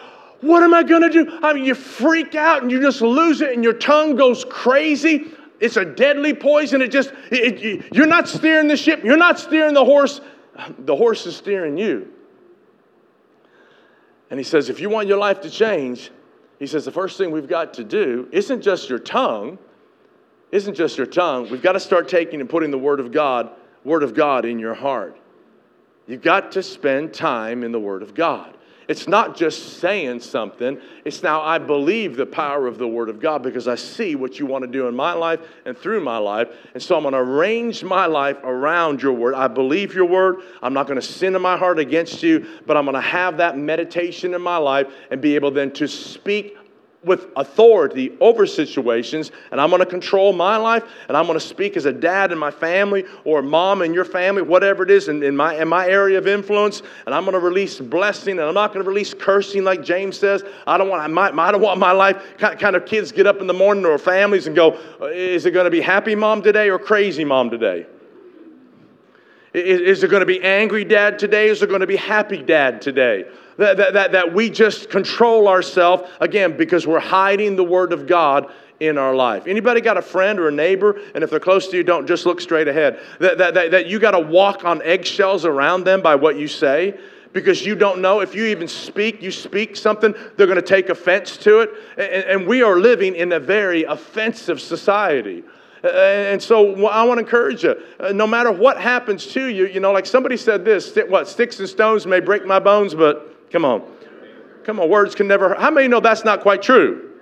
[0.40, 1.38] what am I going to do?
[1.42, 5.32] I mean, you freak out and you just lose it and your tongue goes crazy
[5.60, 6.82] it's a deadly poison.
[6.82, 9.02] It just, it, it, you're not steering the ship.
[9.04, 10.20] You're not steering the horse.
[10.78, 12.12] The horse is steering you.
[14.30, 16.10] And he says, if you want your life to change,
[16.58, 19.58] he says, the first thing we've got to do isn't just your tongue,
[20.50, 21.48] isn't just your tongue.
[21.50, 23.50] We've got to start taking and putting the Word of God,
[23.84, 25.16] Word of God in your heart.
[26.06, 28.57] You've got to spend time in the Word of God.
[28.88, 33.20] It's not just saying something, it's now I believe the power of the Word of
[33.20, 36.16] God because I see what you want to do in my life and through my
[36.16, 36.48] life.
[36.72, 39.34] And so I'm going to arrange my life around your Word.
[39.34, 40.36] I believe your Word.
[40.62, 43.36] I'm not going to sin in my heart against you, but I'm going to have
[43.36, 46.56] that meditation in my life and be able then to speak
[47.04, 51.44] with authority over situations, and I'm going to control my life, and I'm going to
[51.44, 54.90] speak as a dad in my family or a mom in your family, whatever it
[54.90, 58.38] is, in, in, my, in my area of influence, and I'm going to release blessing,
[58.38, 60.42] and I'm not going to release cursing like James says.
[60.66, 63.46] I don't want my, I don't want my life kind of kids get up in
[63.46, 66.68] the morning or families and go, uh, is it going to be happy mom today
[66.68, 67.86] or crazy mom today?
[69.58, 71.48] Is, is it going to be angry dad today?
[71.48, 73.24] Is it going to be happy dad today?
[73.58, 78.06] that, that, that, that we just control ourselves, again, because we're hiding the Word of
[78.06, 79.48] God in our life.
[79.48, 82.24] Anybody got a friend or a neighbor, and if they're close to you, don't just
[82.24, 83.00] look straight ahead.
[83.18, 86.46] That, that, that, that you got to walk on eggshells around them by what you
[86.46, 86.98] say
[87.32, 90.88] because you don't know if you even speak, you speak something, they're going to take
[90.88, 91.70] offense to it.
[91.98, 95.42] And, and we are living in a very offensive society.
[95.82, 99.80] And so I want to encourage you, uh, no matter what happens to you, you
[99.80, 103.64] know, like somebody said this, what, sticks and stones may break my bones, but Come
[103.64, 103.82] on.
[104.64, 105.58] Come on, words can never hurt.
[105.58, 107.12] How many know that's not quite true?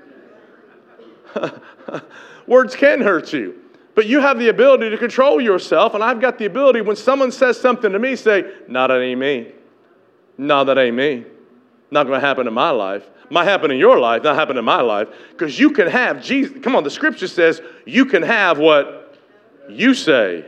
[2.46, 3.60] words can hurt you.
[3.94, 7.32] But you have the ability to control yourself, and I've got the ability when someone
[7.32, 9.52] says something to me, say, No, that ain't me.
[10.36, 11.24] No, that ain't me.
[11.90, 13.04] Not gonna happen in my life.
[13.30, 15.08] Might happen in your life, not happen in my life.
[15.30, 16.56] Because you can have Jesus.
[16.62, 19.16] Come on, the scripture says you can have what
[19.68, 20.44] you say.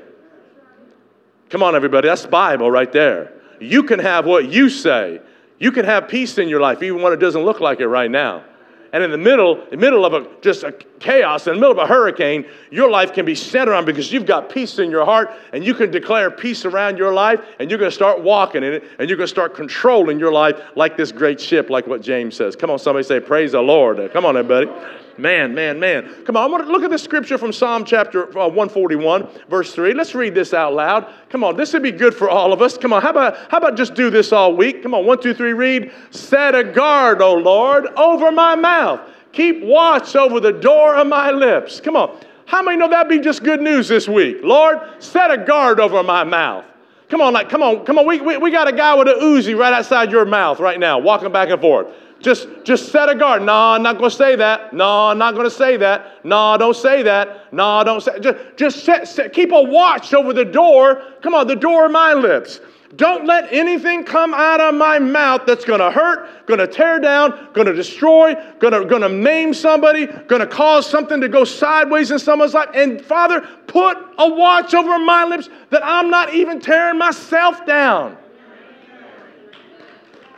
[1.50, 3.32] Come on, everybody, that's Bible right there.
[3.60, 5.20] You can have what you say.
[5.58, 8.10] You can have peace in your life even when it doesn't look like it right
[8.10, 8.44] now.
[8.92, 11.72] And in the middle, in the middle of a, just a chaos, in the middle
[11.72, 15.04] of a hurricane, your life can be centered on because you've got peace in your
[15.04, 18.62] heart and you can declare peace around your life and you're going to start walking
[18.62, 21.86] in it and you're going to start controlling your life like this great ship, like
[21.86, 22.56] what James says.
[22.56, 24.12] Come on, somebody say, Praise the Lord.
[24.12, 24.70] Come on, everybody.
[25.18, 26.24] Man, man, man.
[26.24, 29.74] Come on, I want to look at the scripture from Psalm chapter uh, 141, verse
[29.74, 29.92] 3.
[29.92, 31.12] Let's read this out loud.
[31.28, 32.78] Come on, this would be good for all of us.
[32.78, 34.82] Come on, how about, how about just do this all week?
[34.82, 35.92] Come on, one, two, three, read.
[36.10, 39.00] Set a guard, O Lord, over my mouth.
[39.32, 41.80] Keep watch over the door of my lips.
[41.80, 42.16] Come on.
[42.46, 44.38] How many know that'd be just good news this week?
[44.42, 46.64] Lord, set a guard over my mouth.
[47.08, 48.06] Come on, like, come on, come on.
[48.06, 50.98] We, we, we got a guy with a Uzi right outside your mouth right now,
[50.98, 51.88] walking back and forth.
[52.20, 53.42] Just, just set a guard.
[53.42, 54.72] No, I'm not going to say that.
[54.72, 56.24] No, I'm not going to say that.
[56.24, 57.52] No, don't say that.
[57.52, 58.18] No, don't say.
[58.18, 61.02] Just, just set, set, keep a watch over the door.
[61.22, 62.60] Come on, the door of my lips.
[62.96, 66.98] Don't let anything come out of my mouth that's going to hurt, going to tear
[66.98, 72.10] down, going to destroy, going to, maim somebody, going to cause something to go sideways
[72.10, 72.70] in someone's life.
[72.74, 78.16] And Father, put a watch over my lips that I'm not even tearing myself down.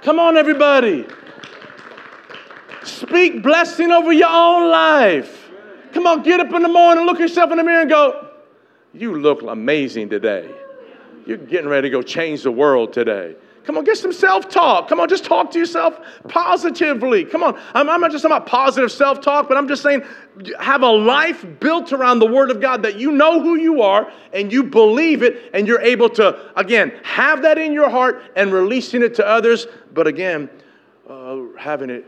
[0.02, 1.06] Come on, everybody.
[2.84, 5.50] Speak blessing over your own life.
[5.92, 8.28] Come on, get up in the morning, look yourself in the mirror, and go,
[8.94, 10.50] You look amazing today.
[11.26, 13.36] You're getting ready to go change the world today.
[13.64, 14.88] Come on, get some self talk.
[14.88, 17.24] Come on, just talk to yourself positively.
[17.24, 20.02] Come on, I'm, I'm not just talking about positive self talk, but I'm just saying
[20.58, 24.10] have a life built around the Word of God that you know who you are
[24.32, 28.52] and you believe it and you're able to, again, have that in your heart and
[28.52, 30.48] releasing it to others, but again,
[31.08, 32.06] uh, having it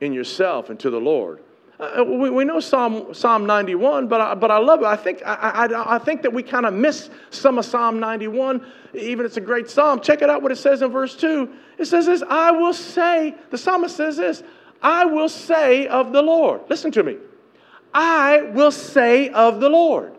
[0.00, 1.40] in yourself and to the Lord.
[1.80, 4.86] Uh, we, we know Psalm, Psalm 91, but I, but I love it.
[4.86, 8.66] I think, I, I, I think that we kind of miss some of Psalm 91,
[8.94, 10.00] even it's a great psalm.
[10.00, 11.48] Check it out what it says in verse 2.
[11.78, 14.42] It says this I will say, the psalmist says this,
[14.82, 16.62] I will say of the Lord.
[16.68, 17.16] Listen to me.
[17.94, 20.14] I will say of the Lord.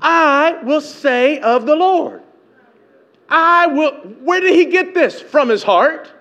[0.00, 2.22] I will say of the Lord.
[3.30, 3.92] I will.
[4.22, 5.20] Where did he get this?
[5.20, 6.12] From his heart.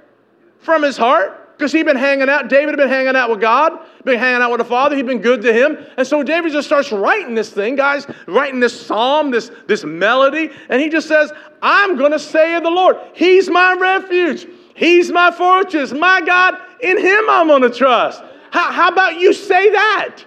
[0.59, 2.49] From his heart because he'd been hanging out.
[2.49, 4.95] David had been hanging out with God, been hanging out with the Father.
[4.95, 5.77] He'd been good to him.
[5.97, 10.51] And so David just starts writing this thing, guys, writing this psalm, this, this melody.
[10.69, 14.47] And he just says, I'm going to say of the Lord, He's my refuge.
[14.75, 15.93] He's my fortress.
[15.93, 18.21] My God, in Him I'm going to trust.
[18.51, 20.23] How, how about you say that?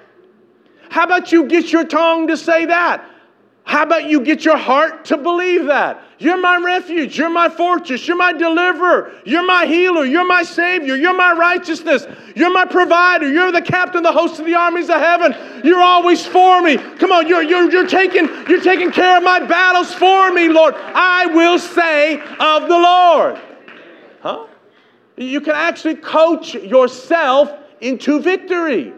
[0.91, 3.05] How about you get your tongue to say that?
[3.69, 6.03] How about you get your heart to believe that?
[6.19, 7.19] You're my refuge.
[7.19, 8.09] You're my fortress.
[8.09, 9.13] You're my deliverer.
[9.27, 10.07] You're my healer.
[10.07, 10.97] You're my savior.
[10.97, 12.07] You're my righteousness.
[12.35, 13.31] You're my provider.
[13.31, 15.35] You're the captain of the host of the armies of heaven.
[15.63, 16.79] You're always for me.
[16.79, 20.73] Come on, you're, you're, you're, taking, you're taking care of my battles for me, Lord.
[20.75, 23.39] I will say of the Lord.
[24.23, 24.47] Huh?
[25.19, 27.53] You can actually coach yourself
[27.83, 28.95] into victory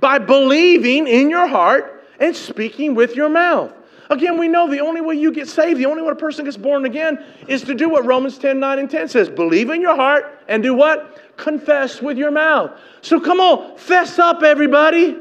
[0.00, 3.72] by believing in your heart and speaking with your mouth.
[4.12, 6.58] Again, we know the only way you get saved, the only way a person gets
[6.58, 9.96] born again, is to do what Romans 10 9 and 10 says believe in your
[9.96, 11.18] heart and do what?
[11.38, 12.78] Confess with your mouth.
[13.00, 15.16] So come on, fess up, everybody.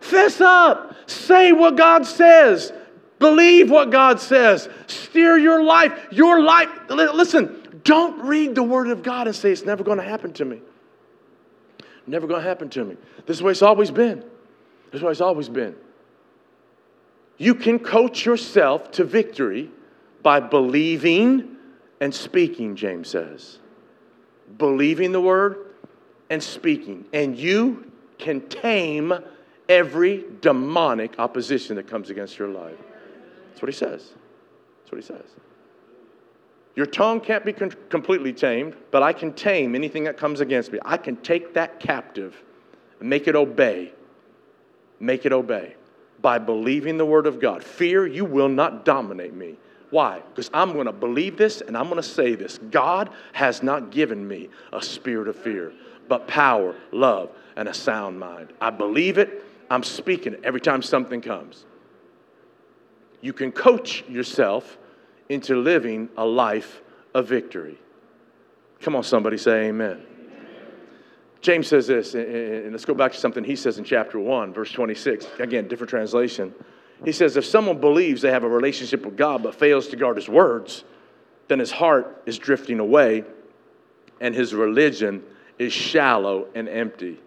[0.00, 0.94] Fess up.
[1.10, 2.72] Say what God says.
[3.18, 4.70] Believe what God says.
[4.86, 5.92] Steer your life.
[6.10, 6.70] Your life.
[6.88, 10.46] Listen, don't read the Word of God and say it's never going to happen to
[10.46, 10.62] me.
[12.06, 12.96] Never going to happen to me.
[13.26, 14.20] This is the way it's always been.
[14.20, 15.76] This is the way it's always been.
[17.38, 19.70] You can coach yourself to victory
[20.22, 21.56] by believing
[22.00, 23.60] and speaking, James says.
[24.58, 25.66] Believing the word
[26.30, 27.04] and speaking.
[27.12, 29.14] And you can tame
[29.68, 32.76] every demonic opposition that comes against your life.
[33.50, 34.12] That's what he says.
[34.80, 35.30] That's what he says.
[36.74, 40.72] Your tongue can't be con- completely tamed, but I can tame anything that comes against
[40.72, 40.78] me.
[40.84, 42.36] I can take that captive
[43.00, 43.92] and make it obey.
[45.00, 45.74] Make it obey
[46.20, 47.62] by believing the word of God.
[47.62, 49.56] Fear, you will not dominate me.
[49.90, 50.20] Why?
[50.30, 52.58] Because I'm going to believe this and I'm going to say this.
[52.70, 55.72] God has not given me a spirit of fear,
[56.08, 58.52] but power, love, and a sound mind.
[58.60, 59.44] I believe it.
[59.70, 61.64] I'm speaking it every time something comes.
[63.20, 64.78] You can coach yourself
[65.28, 66.82] into living a life
[67.14, 67.78] of victory.
[68.80, 70.02] Come on, somebody say amen.
[71.40, 74.72] James says this, and let's go back to something he says in chapter 1, verse
[74.72, 75.26] 26.
[75.38, 76.52] Again, different translation.
[77.04, 80.16] He says, If someone believes they have a relationship with God but fails to guard
[80.16, 80.82] his words,
[81.46, 83.24] then his heart is drifting away
[84.20, 85.22] and his religion
[85.58, 87.20] is shallow and empty.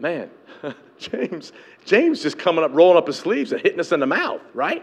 [0.00, 0.30] Man,
[0.98, 1.52] James,
[1.84, 4.82] James just coming up, rolling up his sleeves and hitting us in the mouth, right?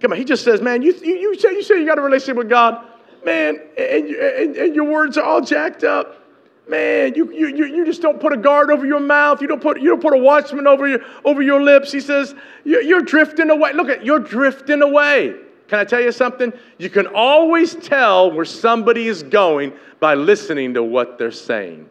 [0.00, 2.02] Come on, he just says, man, you, you, you, say, you say you got a
[2.02, 2.86] relationship with God,
[3.24, 6.25] man, and, and, and your words are all jacked up
[6.68, 9.40] Man, you, you, you just don't put a guard over your mouth.
[9.40, 11.92] You don't put, you don't put a watchman over your, over your lips.
[11.92, 13.72] He says, you're, you're drifting away.
[13.72, 15.36] Look at, you're drifting away.
[15.68, 16.52] Can I tell you something?
[16.78, 21.88] You can always tell where somebody is going by listening to what they're saying.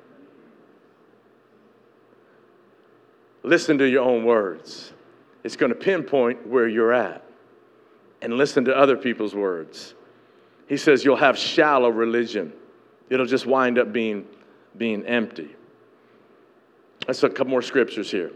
[3.44, 4.92] Listen to your own words.
[5.44, 7.24] It's going to pinpoint where you're at.
[8.22, 9.94] And listen to other people's words.
[10.68, 12.52] He says you'll have shallow religion.
[13.10, 14.26] It'll just wind up being
[14.78, 15.56] being empty.
[17.08, 18.32] Let's look a couple more scriptures here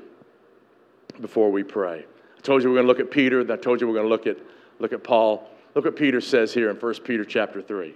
[1.22, 2.06] before we pray.
[2.38, 3.42] I told you we're going to look at Peter.
[3.52, 4.38] I told you we're going to look at,
[4.80, 5.50] look at Paul.
[5.76, 7.94] Look what Peter says here in 1 Peter chapter 3.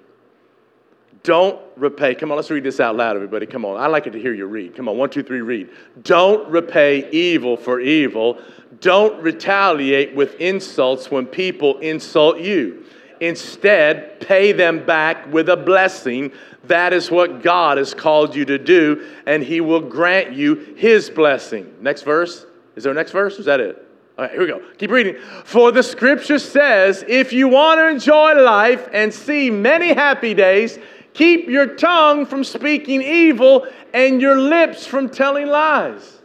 [1.22, 2.16] Don't repay.
[2.16, 3.46] Come on, let's read this out loud, everybody.
[3.46, 3.80] Come on.
[3.80, 4.76] I like it to hear you read.
[4.76, 5.70] Come on, one, two, three, read.
[6.02, 8.40] Don't repay evil for evil.
[8.82, 12.86] Don't retaliate with insults when people insult you.
[13.24, 16.30] Instead, pay them back with a blessing.
[16.66, 21.10] That is what God has called you to do, and He will grant you His
[21.10, 21.74] blessing.
[21.80, 22.46] Next verse.
[22.76, 23.40] Is there a next verse?
[23.40, 23.78] Is that it?
[24.18, 24.62] All right, here we go.
[24.78, 25.16] Keep reading.
[25.46, 30.78] For the scripture says, if you want to enjoy life and see many happy days,
[31.14, 36.20] keep your tongue from speaking evil and your lips from telling lies.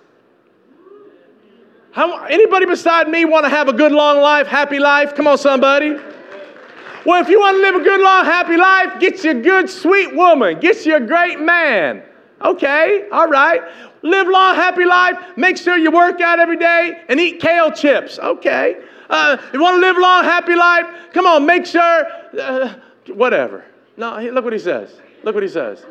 [1.92, 5.14] How, anybody beside me want to have a good long life, happy life?
[5.14, 5.96] Come on, somebody.
[7.08, 9.70] Well, if you want to live a good, long, happy life, get you a good,
[9.70, 10.60] sweet woman.
[10.60, 12.02] Get you a great man.
[12.44, 13.62] Okay, all right.
[14.02, 15.16] Live long, happy life.
[15.34, 18.18] Make sure you work out every day and eat kale chips.
[18.18, 18.82] Okay.
[19.08, 20.84] Uh, you want to live a long, happy life?
[21.14, 22.04] Come on, make sure.
[22.38, 22.74] Uh,
[23.14, 23.64] whatever.
[23.96, 25.00] No, look what he says.
[25.22, 25.86] Look what he says.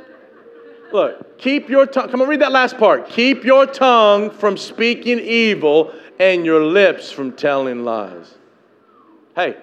[0.93, 2.09] Look, keep your tongue.
[2.09, 3.09] Come on, read that last part.
[3.09, 8.35] Keep your tongue from speaking evil and your lips from telling lies.
[9.35, 9.57] Hey,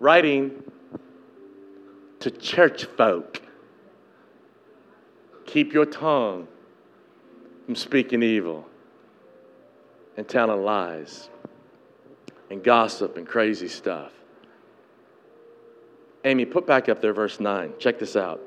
[0.00, 0.64] writing
[2.26, 3.40] to church folk.
[5.46, 6.48] Keep your tongue
[7.64, 8.66] from speaking evil
[10.16, 11.30] and telling lies
[12.50, 14.10] and gossip and crazy stuff.
[16.24, 17.74] Amy, put back up there verse 9.
[17.78, 18.40] Check this out.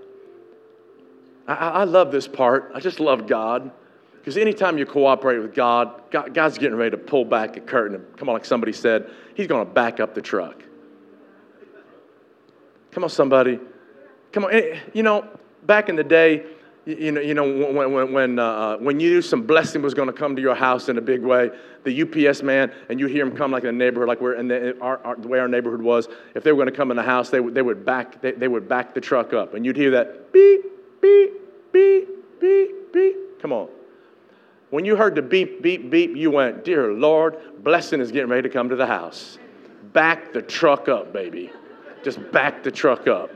[1.47, 2.73] I, I love this part.
[2.75, 3.71] I just love God.
[4.17, 7.95] Because anytime you cooperate with God, God, God's getting ready to pull back a curtain.
[7.95, 10.63] And come on, like somebody said, He's going to back up the truck.
[12.91, 13.59] Come on, somebody.
[14.31, 14.53] Come on.
[14.53, 15.27] Eh, you know,
[15.65, 16.45] back in the day,
[16.85, 19.93] you know, you know when, when, when, uh, uh, when you knew some blessing was
[19.93, 21.51] going to come to your house in a big way,
[21.83, 24.47] the UPS man, and you hear him come like in the neighborhood, like we're in
[24.47, 26.97] the, our, our, the way our neighborhood was, if they were going to come in
[26.97, 29.53] the house, they, they, would back, they, they would back the truck up.
[29.53, 30.61] And you'd hear that beep,
[31.01, 31.31] beep,
[31.71, 32.07] beep,
[32.39, 33.15] beep, beep.
[33.41, 33.69] Come on.
[34.71, 38.43] When you heard the beep, beep, beep, you went, Dear Lord, blessing is getting ready
[38.43, 39.37] to come to the house.
[39.93, 41.51] Back the truck up, baby
[42.03, 43.31] just back the truck up.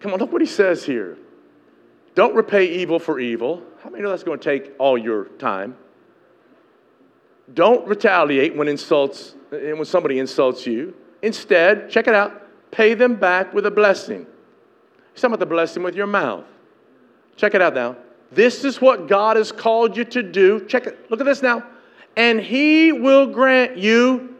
[0.00, 1.16] Come on, look what he says here.
[2.14, 3.62] Don't repay evil for evil.
[3.82, 5.76] How many know that's going to take all your time?
[7.54, 10.94] don't retaliate when insults eh, when somebody insults you.
[11.22, 14.26] Instead, check it out, pay them back with a blessing.
[15.14, 16.44] Talking about the blessing with your mouth.
[17.36, 17.96] Check it out now.
[18.30, 20.66] This is what God has called you to do.
[20.66, 21.10] Check it.
[21.10, 21.64] Look at this now.
[22.16, 24.31] And He will grant you.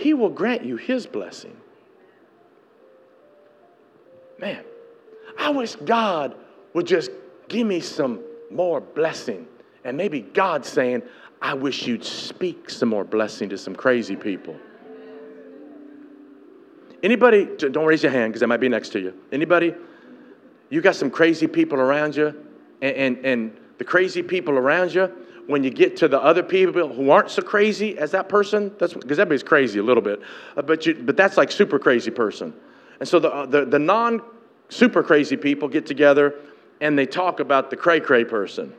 [0.00, 1.54] He will grant you His blessing.
[4.38, 4.64] Man,
[5.38, 6.34] I wish God
[6.72, 7.10] would just
[7.48, 8.20] give me some
[8.50, 9.46] more blessing.
[9.84, 11.02] And maybe God's saying,
[11.42, 14.56] I wish you'd speak some more blessing to some crazy people.
[17.02, 19.12] Anybody, don't raise your hand because I might be next to you.
[19.32, 19.74] Anybody,
[20.70, 22.28] you got some crazy people around you,
[22.80, 25.12] and, and, and the crazy people around you,
[25.50, 28.94] when you get to the other people who aren't so crazy as that person, that's
[28.94, 30.20] because everybody's crazy a little bit,
[30.56, 32.54] uh, but, you, but that's like super crazy person.
[33.00, 34.22] And so the, uh, the, the non
[34.68, 36.36] super crazy people get together
[36.80, 38.72] and they talk about the cray cray person.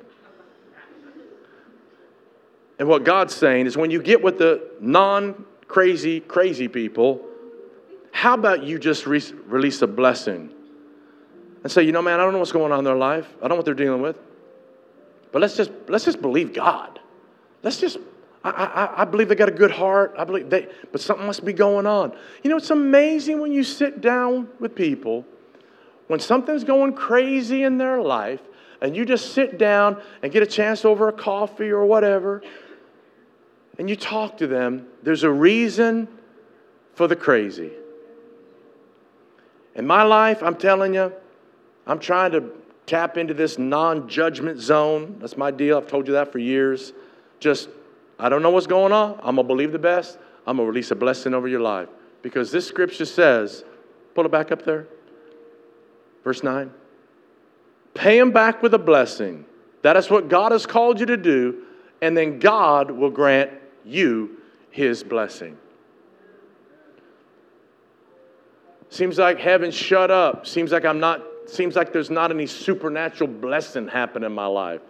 [2.79, 7.21] And what God's saying is when you get with the non crazy, crazy people,
[8.11, 10.51] how about you just re- release a blessing
[11.63, 13.27] and say, you know, man, I don't know what's going on in their life.
[13.37, 14.17] I don't know what they're dealing with.
[15.31, 16.99] But let's just, let's just believe God.
[17.63, 17.97] Let's just,
[18.43, 20.15] I, I, I believe they got a good heart.
[20.17, 22.13] I believe they, but something must be going on.
[22.43, 25.25] You know, it's amazing when you sit down with people,
[26.07, 28.41] when something's going crazy in their life,
[28.81, 32.41] and you just sit down and get a chance over a coffee or whatever,
[33.77, 36.07] and you talk to them, there's a reason
[36.95, 37.71] for the crazy.
[39.75, 41.13] In my life, I'm telling you,
[41.87, 42.51] I'm trying to
[42.91, 45.15] tap into this non judgment zone.
[45.19, 45.77] That's my deal.
[45.77, 46.91] I've told you that for years.
[47.39, 47.69] Just,
[48.19, 49.13] I don't know what's going on.
[49.23, 50.19] I'm going to believe the best.
[50.45, 51.87] I'm going to release a blessing over your life.
[52.21, 53.63] Because this scripture says,
[54.13, 54.87] pull it back up there.
[56.25, 56.69] Verse 9.
[57.93, 59.45] Pay him back with a blessing.
[59.83, 61.63] That is what God has called you to do.
[62.01, 63.51] And then God will grant
[63.85, 64.37] you
[64.69, 65.57] his blessing.
[68.89, 70.45] Seems like heaven shut up.
[70.45, 74.81] Seems like I'm not, seems like there's not any supernatural blessing happening in my life.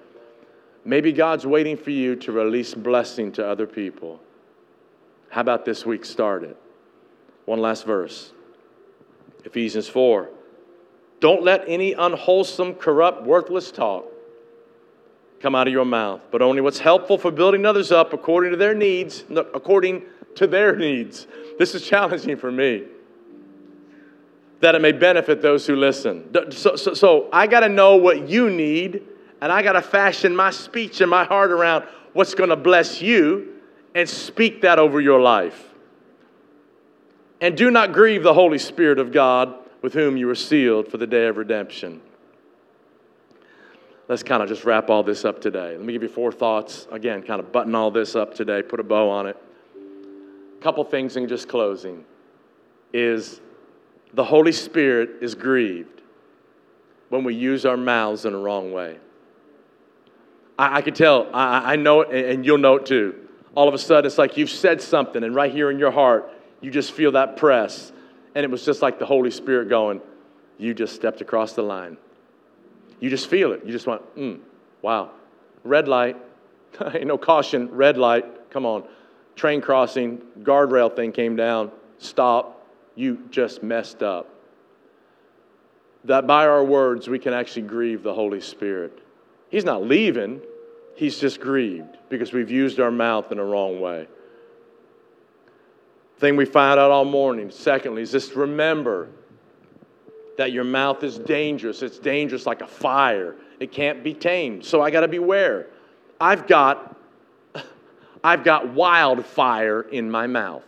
[0.84, 4.20] Maybe God's waiting for you to release blessing to other people.
[5.30, 6.56] How about this week started?
[7.46, 8.32] One last verse
[9.46, 10.30] Ephesians 4.
[11.20, 14.06] Don't let any unwholesome, corrupt, worthless talk
[15.40, 18.58] come out of your mouth, but only what's helpful for building others up according to
[18.58, 19.24] their needs,
[19.54, 20.04] according
[20.36, 21.28] to their needs.
[21.58, 22.86] This is challenging for me
[24.62, 26.34] that it may benefit those who listen.
[26.52, 29.02] So, so, so I got to know what you need,
[29.42, 33.02] and I got to fashion my speech and my heart around what's going to bless
[33.02, 33.56] you
[33.96, 35.74] and speak that over your life.
[37.42, 40.98] And do not grieve the Holy Spirit of God with whom you were sealed for
[40.98, 42.02] the day of redemption.
[44.08, 45.72] Let's kind of just wrap all this up today.
[45.76, 46.88] Let me give you four thoughts.
[46.92, 49.38] Again, kind of button all this up today, put a bow on it.
[49.76, 52.06] A couple things in just closing
[52.94, 53.42] is
[54.14, 56.02] the Holy Spirit is grieved
[57.10, 58.98] when we use our mouths in a wrong way.
[60.58, 63.16] I, I can tell, I, I know it, and you'll know it too.
[63.56, 66.32] All of a sudden, it's like you've said something, and right here in your heart,
[66.62, 67.92] you just feel that press.
[68.34, 70.02] And it was just like the Holy Spirit going,
[70.58, 71.98] You just stepped across the line.
[73.02, 73.66] You just feel it.
[73.66, 74.40] You just went, mm,
[74.82, 75.12] wow.
[75.64, 76.18] Red light.
[76.94, 77.70] Ain't no caution.
[77.72, 78.52] Red light.
[78.52, 78.84] Come on.
[79.36, 80.22] Train crossing.
[80.44, 81.72] Guardrail thing came down.
[81.98, 82.61] Stop
[82.96, 84.30] you just messed up.
[86.06, 89.00] That by our words, we can actually grieve the Holy Spirit.
[89.50, 90.42] He's not leaving,
[90.96, 94.08] he's just grieved because we've used our mouth in a wrong way.
[96.18, 99.10] Thing we find out all morning, secondly, is just remember
[100.38, 101.82] that your mouth is dangerous.
[101.82, 103.36] It's dangerous like a fire.
[103.60, 104.66] It can't be tamed.
[104.66, 105.68] So I got to beware.
[106.20, 106.96] I've got
[108.24, 110.64] I've got wildfire in my mouth.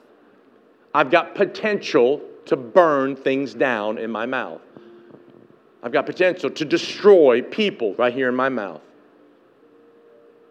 [0.94, 4.62] I've got potential to burn things down in my mouth.
[5.82, 8.82] I've got potential to destroy people right here in my mouth.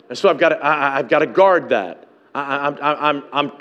[0.08, 2.06] And so I've got to, I, have got to guard that.
[2.34, 3.52] I, am I'm, I'm,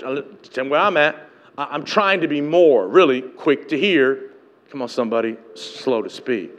[0.58, 1.16] I'm, where I'm at,
[1.58, 4.32] I'm trying to be more, really quick to hear.
[4.70, 6.52] Come on, somebody, slow to speak,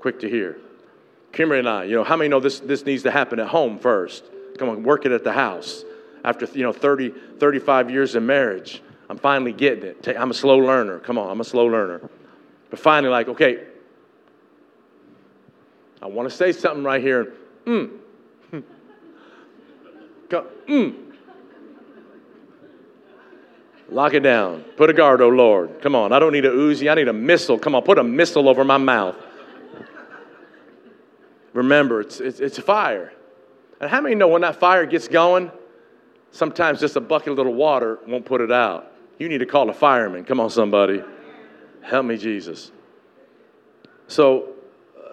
[0.00, 0.58] quick to hear.
[1.32, 3.78] Kimberly and I, you know, how many know this, this needs to happen at home
[3.78, 4.24] first?
[4.58, 5.84] Come on, work it at the house.
[6.24, 10.08] After, you know, 30, 35 years of marriage, I'm finally getting it.
[10.18, 10.98] I'm a slow learner.
[10.98, 12.08] Come on, I'm a slow learner.
[12.70, 13.64] But finally, like, okay,
[16.02, 17.32] I want to say something right here.
[17.64, 17.98] Mm.
[20.28, 20.94] mm.
[23.88, 24.62] Lock it down.
[24.76, 25.80] Put a guard, oh Lord.
[25.80, 26.12] Come on.
[26.12, 26.90] I don't need a Uzi.
[26.90, 27.58] I need a missile.
[27.58, 29.16] Come on, put a missile over my mouth.
[31.52, 33.12] remember, it's, it's, it's a fire.
[33.80, 35.52] And how many know when that fire gets going,
[36.32, 38.92] sometimes just a bucket of little water won't put it out?
[39.18, 40.24] You need to call a fireman.
[40.24, 41.02] Come on, somebody.
[41.82, 42.70] Help me, Jesus.
[44.08, 44.54] So,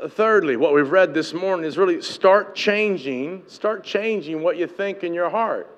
[0.01, 4.67] uh, thirdly, what we've read this morning is really start changing, start changing what you
[4.67, 5.69] think in your heart.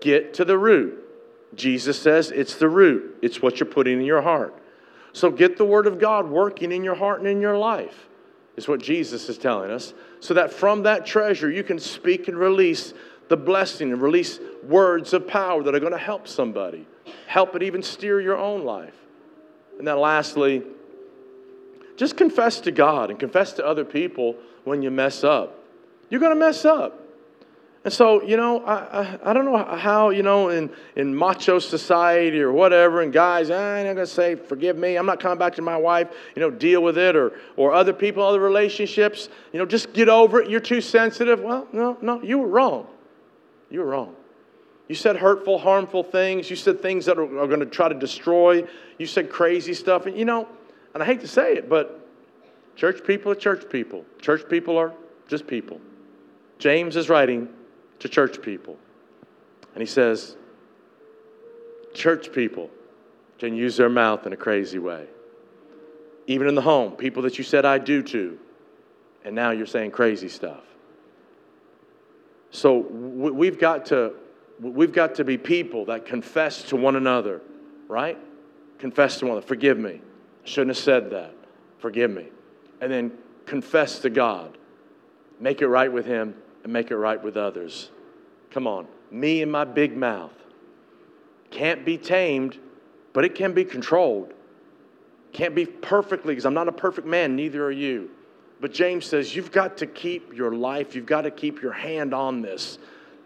[0.00, 1.04] Get to the root.
[1.54, 4.54] Jesus says it's the root, it's what you're putting in your heart.
[5.12, 8.08] So get the Word of God working in your heart and in your life,
[8.56, 12.36] is what Jesus is telling us, so that from that treasure you can speak and
[12.36, 12.92] release
[13.28, 16.86] the blessing and release words of power that are going to help somebody,
[17.26, 18.94] help it even steer your own life.
[19.78, 20.62] And then lastly,
[21.96, 25.58] just confess to God and confess to other people when you mess up.
[26.10, 27.04] You're going to mess up.
[27.84, 31.58] And so, you know, I, I, I, don't know how, you know, in, in macho
[31.58, 35.38] society or whatever, and guys, ah, I'm going to say, forgive me, I'm not coming
[35.38, 39.28] back to my wife, you know, deal with it, or, or other people, other relationships,
[39.52, 41.40] you know, just get over it, you're too sensitive.
[41.40, 42.88] Well, no, no, you were wrong.
[43.70, 44.14] You were wrong.
[44.88, 46.48] You said hurtful, harmful things.
[46.48, 48.64] You said things that are, are going to try to destroy.
[48.98, 50.06] You said crazy stuff.
[50.06, 50.48] And, you know,
[50.94, 52.00] and I hate to say it, but
[52.74, 54.04] church people are church people.
[54.20, 54.94] Church people are
[55.28, 55.80] just people.
[56.58, 57.48] James is writing
[57.98, 58.76] to church people.
[59.74, 60.36] And he says,
[61.94, 62.70] Church people
[63.38, 65.06] can use their mouth in a crazy way.
[66.26, 68.38] Even in the home, people that you said I do to,
[69.24, 70.62] and now you're saying crazy stuff.
[72.50, 74.14] So we've got to
[74.60, 77.40] we've got to be people that confess to one another,
[77.86, 78.18] right?
[78.78, 79.46] Confess to one another.
[79.46, 80.00] Forgive me.
[80.44, 81.34] Shouldn't have said that.
[81.78, 82.28] Forgive me.
[82.80, 83.12] And then
[83.46, 84.56] confess to God.
[85.40, 86.34] Make it right with Him
[86.64, 87.90] and make it right with others.
[88.50, 88.86] Come on.
[89.10, 90.32] Me and my big mouth.
[91.50, 92.58] Can't be tamed,
[93.12, 94.34] but it can be controlled.
[95.32, 98.10] Can't be perfectly, because I'm not a perfect man, neither are you.
[98.60, 102.12] But James says you've got to keep your life, you've got to keep your hand
[102.12, 102.78] on this.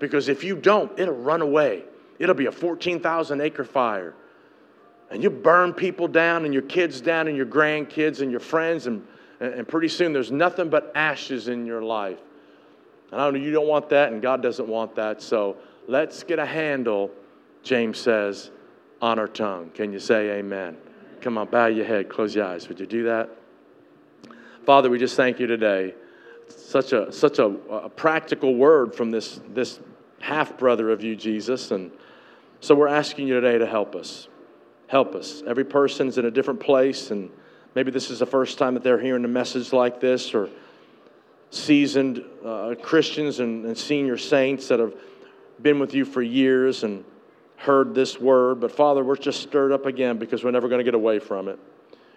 [0.02, 1.84] Because if you don't, it'll run away.
[2.18, 4.14] It'll be a 14,000 acre fire.
[5.12, 8.88] And you burn people down, and your kids down, and your grandkids, and your friends,
[8.88, 9.06] and,
[9.38, 12.18] and pretty soon there's nothing but ashes in your life.
[13.12, 15.22] And I know you don't want that, and God doesn't want that.
[15.22, 17.12] So let's get a handle,
[17.62, 18.50] James says,
[19.00, 19.70] on our tongue.
[19.70, 20.78] Can you say amen?
[21.20, 22.68] Come on, bow your head, close your eyes.
[22.68, 23.30] Would you do that?
[24.66, 25.94] Father, we just thank you today.
[26.48, 29.78] Such a, such a, a practical word from this, this
[30.22, 31.70] half brother of you, Jesus.
[31.72, 31.90] And
[32.60, 34.28] so we're asking you today to help us.
[34.86, 35.42] Help us.
[35.46, 37.30] Every person's in a different place, and
[37.74, 40.48] maybe this is the first time that they're hearing a message like this, or
[41.50, 44.94] seasoned uh, Christians and, and senior saints that have
[45.60, 47.04] been with you for years and
[47.56, 48.60] heard this word.
[48.60, 51.48] But Father, we're just stirred up again because we're never going to get away from
[51.48, 51.58] it.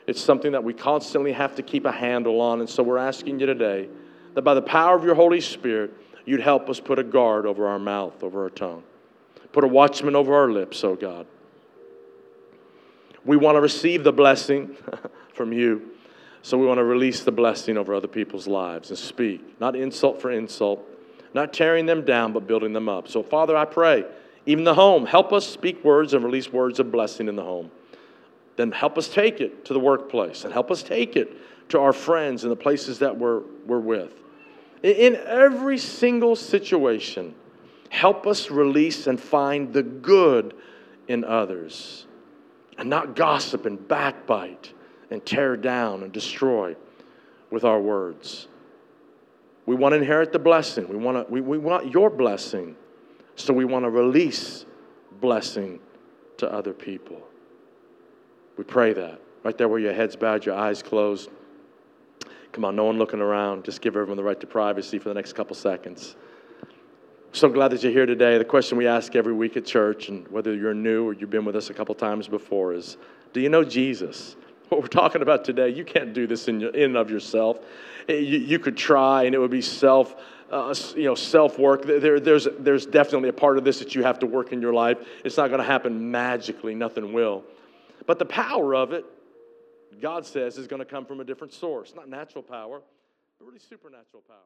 [0.05, 2.59] It's something that we constantly have to keep a handle on.
[2.59, 3.89] And so we're asking you today
[4.35, 5.91] that by the power of your Holy Spirit,
[6.25, 8.83] you'd help us put a guard over our mouth, over our tongue,
[9.51, 11.27] put a watchman over our lips, oh God.
[13.23, 14.75] We want to receive the blessing
[15.33, 15.91] from you.
[16.41, 20.21] So we want to release the blessing over other people's lives and speak, not insult
[20.21, 20.87] for insult,
[21.33, 23.07] not tearing them down, but building them up.
[23.07, 24.05] So, Father, I pray,
[24.45, 27.71] even the home, help us speak words and release words of blessing in the home.
[28.57, 31.35] Then help us take it to the workplace and help us take it
[31.69, 34.13] to our friends and the places that we're, we're with.
[34.85, 37.33] In every single situation,
[37.89, 40.53] help us release and find the good
[41.07, 42.05] in others
[42.77, 44.73] and not gossip and backbite
[45.09, 46.75] and tear down and destroy
[47.49, 48.47] with our words.
[49.65, 50.87] We want to inherit the blessing.
[50.87, 52.75] We want, to, we, we want your blessing.
[53.35, 54.67] So we want to release
[55.19, 55.79] blessing
[56.37, 57.23] to other people.
[58.55, 59.19] We pray that.
[59.43, 61.31] Right there where your head's bowed, your eyes closed.
[62.55, 63.65] Come on, no one looking around.
[63.65, 66.15] Just give everyone the right to privacy for the next couple seconds.
[67.33, 68.37] So glad that you're here today.
[68.37, 71.43] The question we ask every week at church, and whether you're new or you've been
[71.43, 72.95] with us a couple times before, is
[73.33, 74.37] Do you know Jesus?
[74.69, 77.59] What we're talking about today, you can't do this in, in and of yourself.
[78.07, 80.15] You, you could try, and it would be self,
[80.49, 81.83] uh, you know, self work.
[81.83, 84.73] There, there's, there's definitely a part of this that you have to work in your
[84.73, 84.97] life.
[85.25, 86.73] It's not going to happen magically.
[86.73, 87.43] Nothing will.
[88.07, 89.05] But the power of it,
[90.01, 91.93] God says, is going to come from a different source.
[91.95, 92.81] Not natural power,
[93.39, 94.37] but really supernatural power.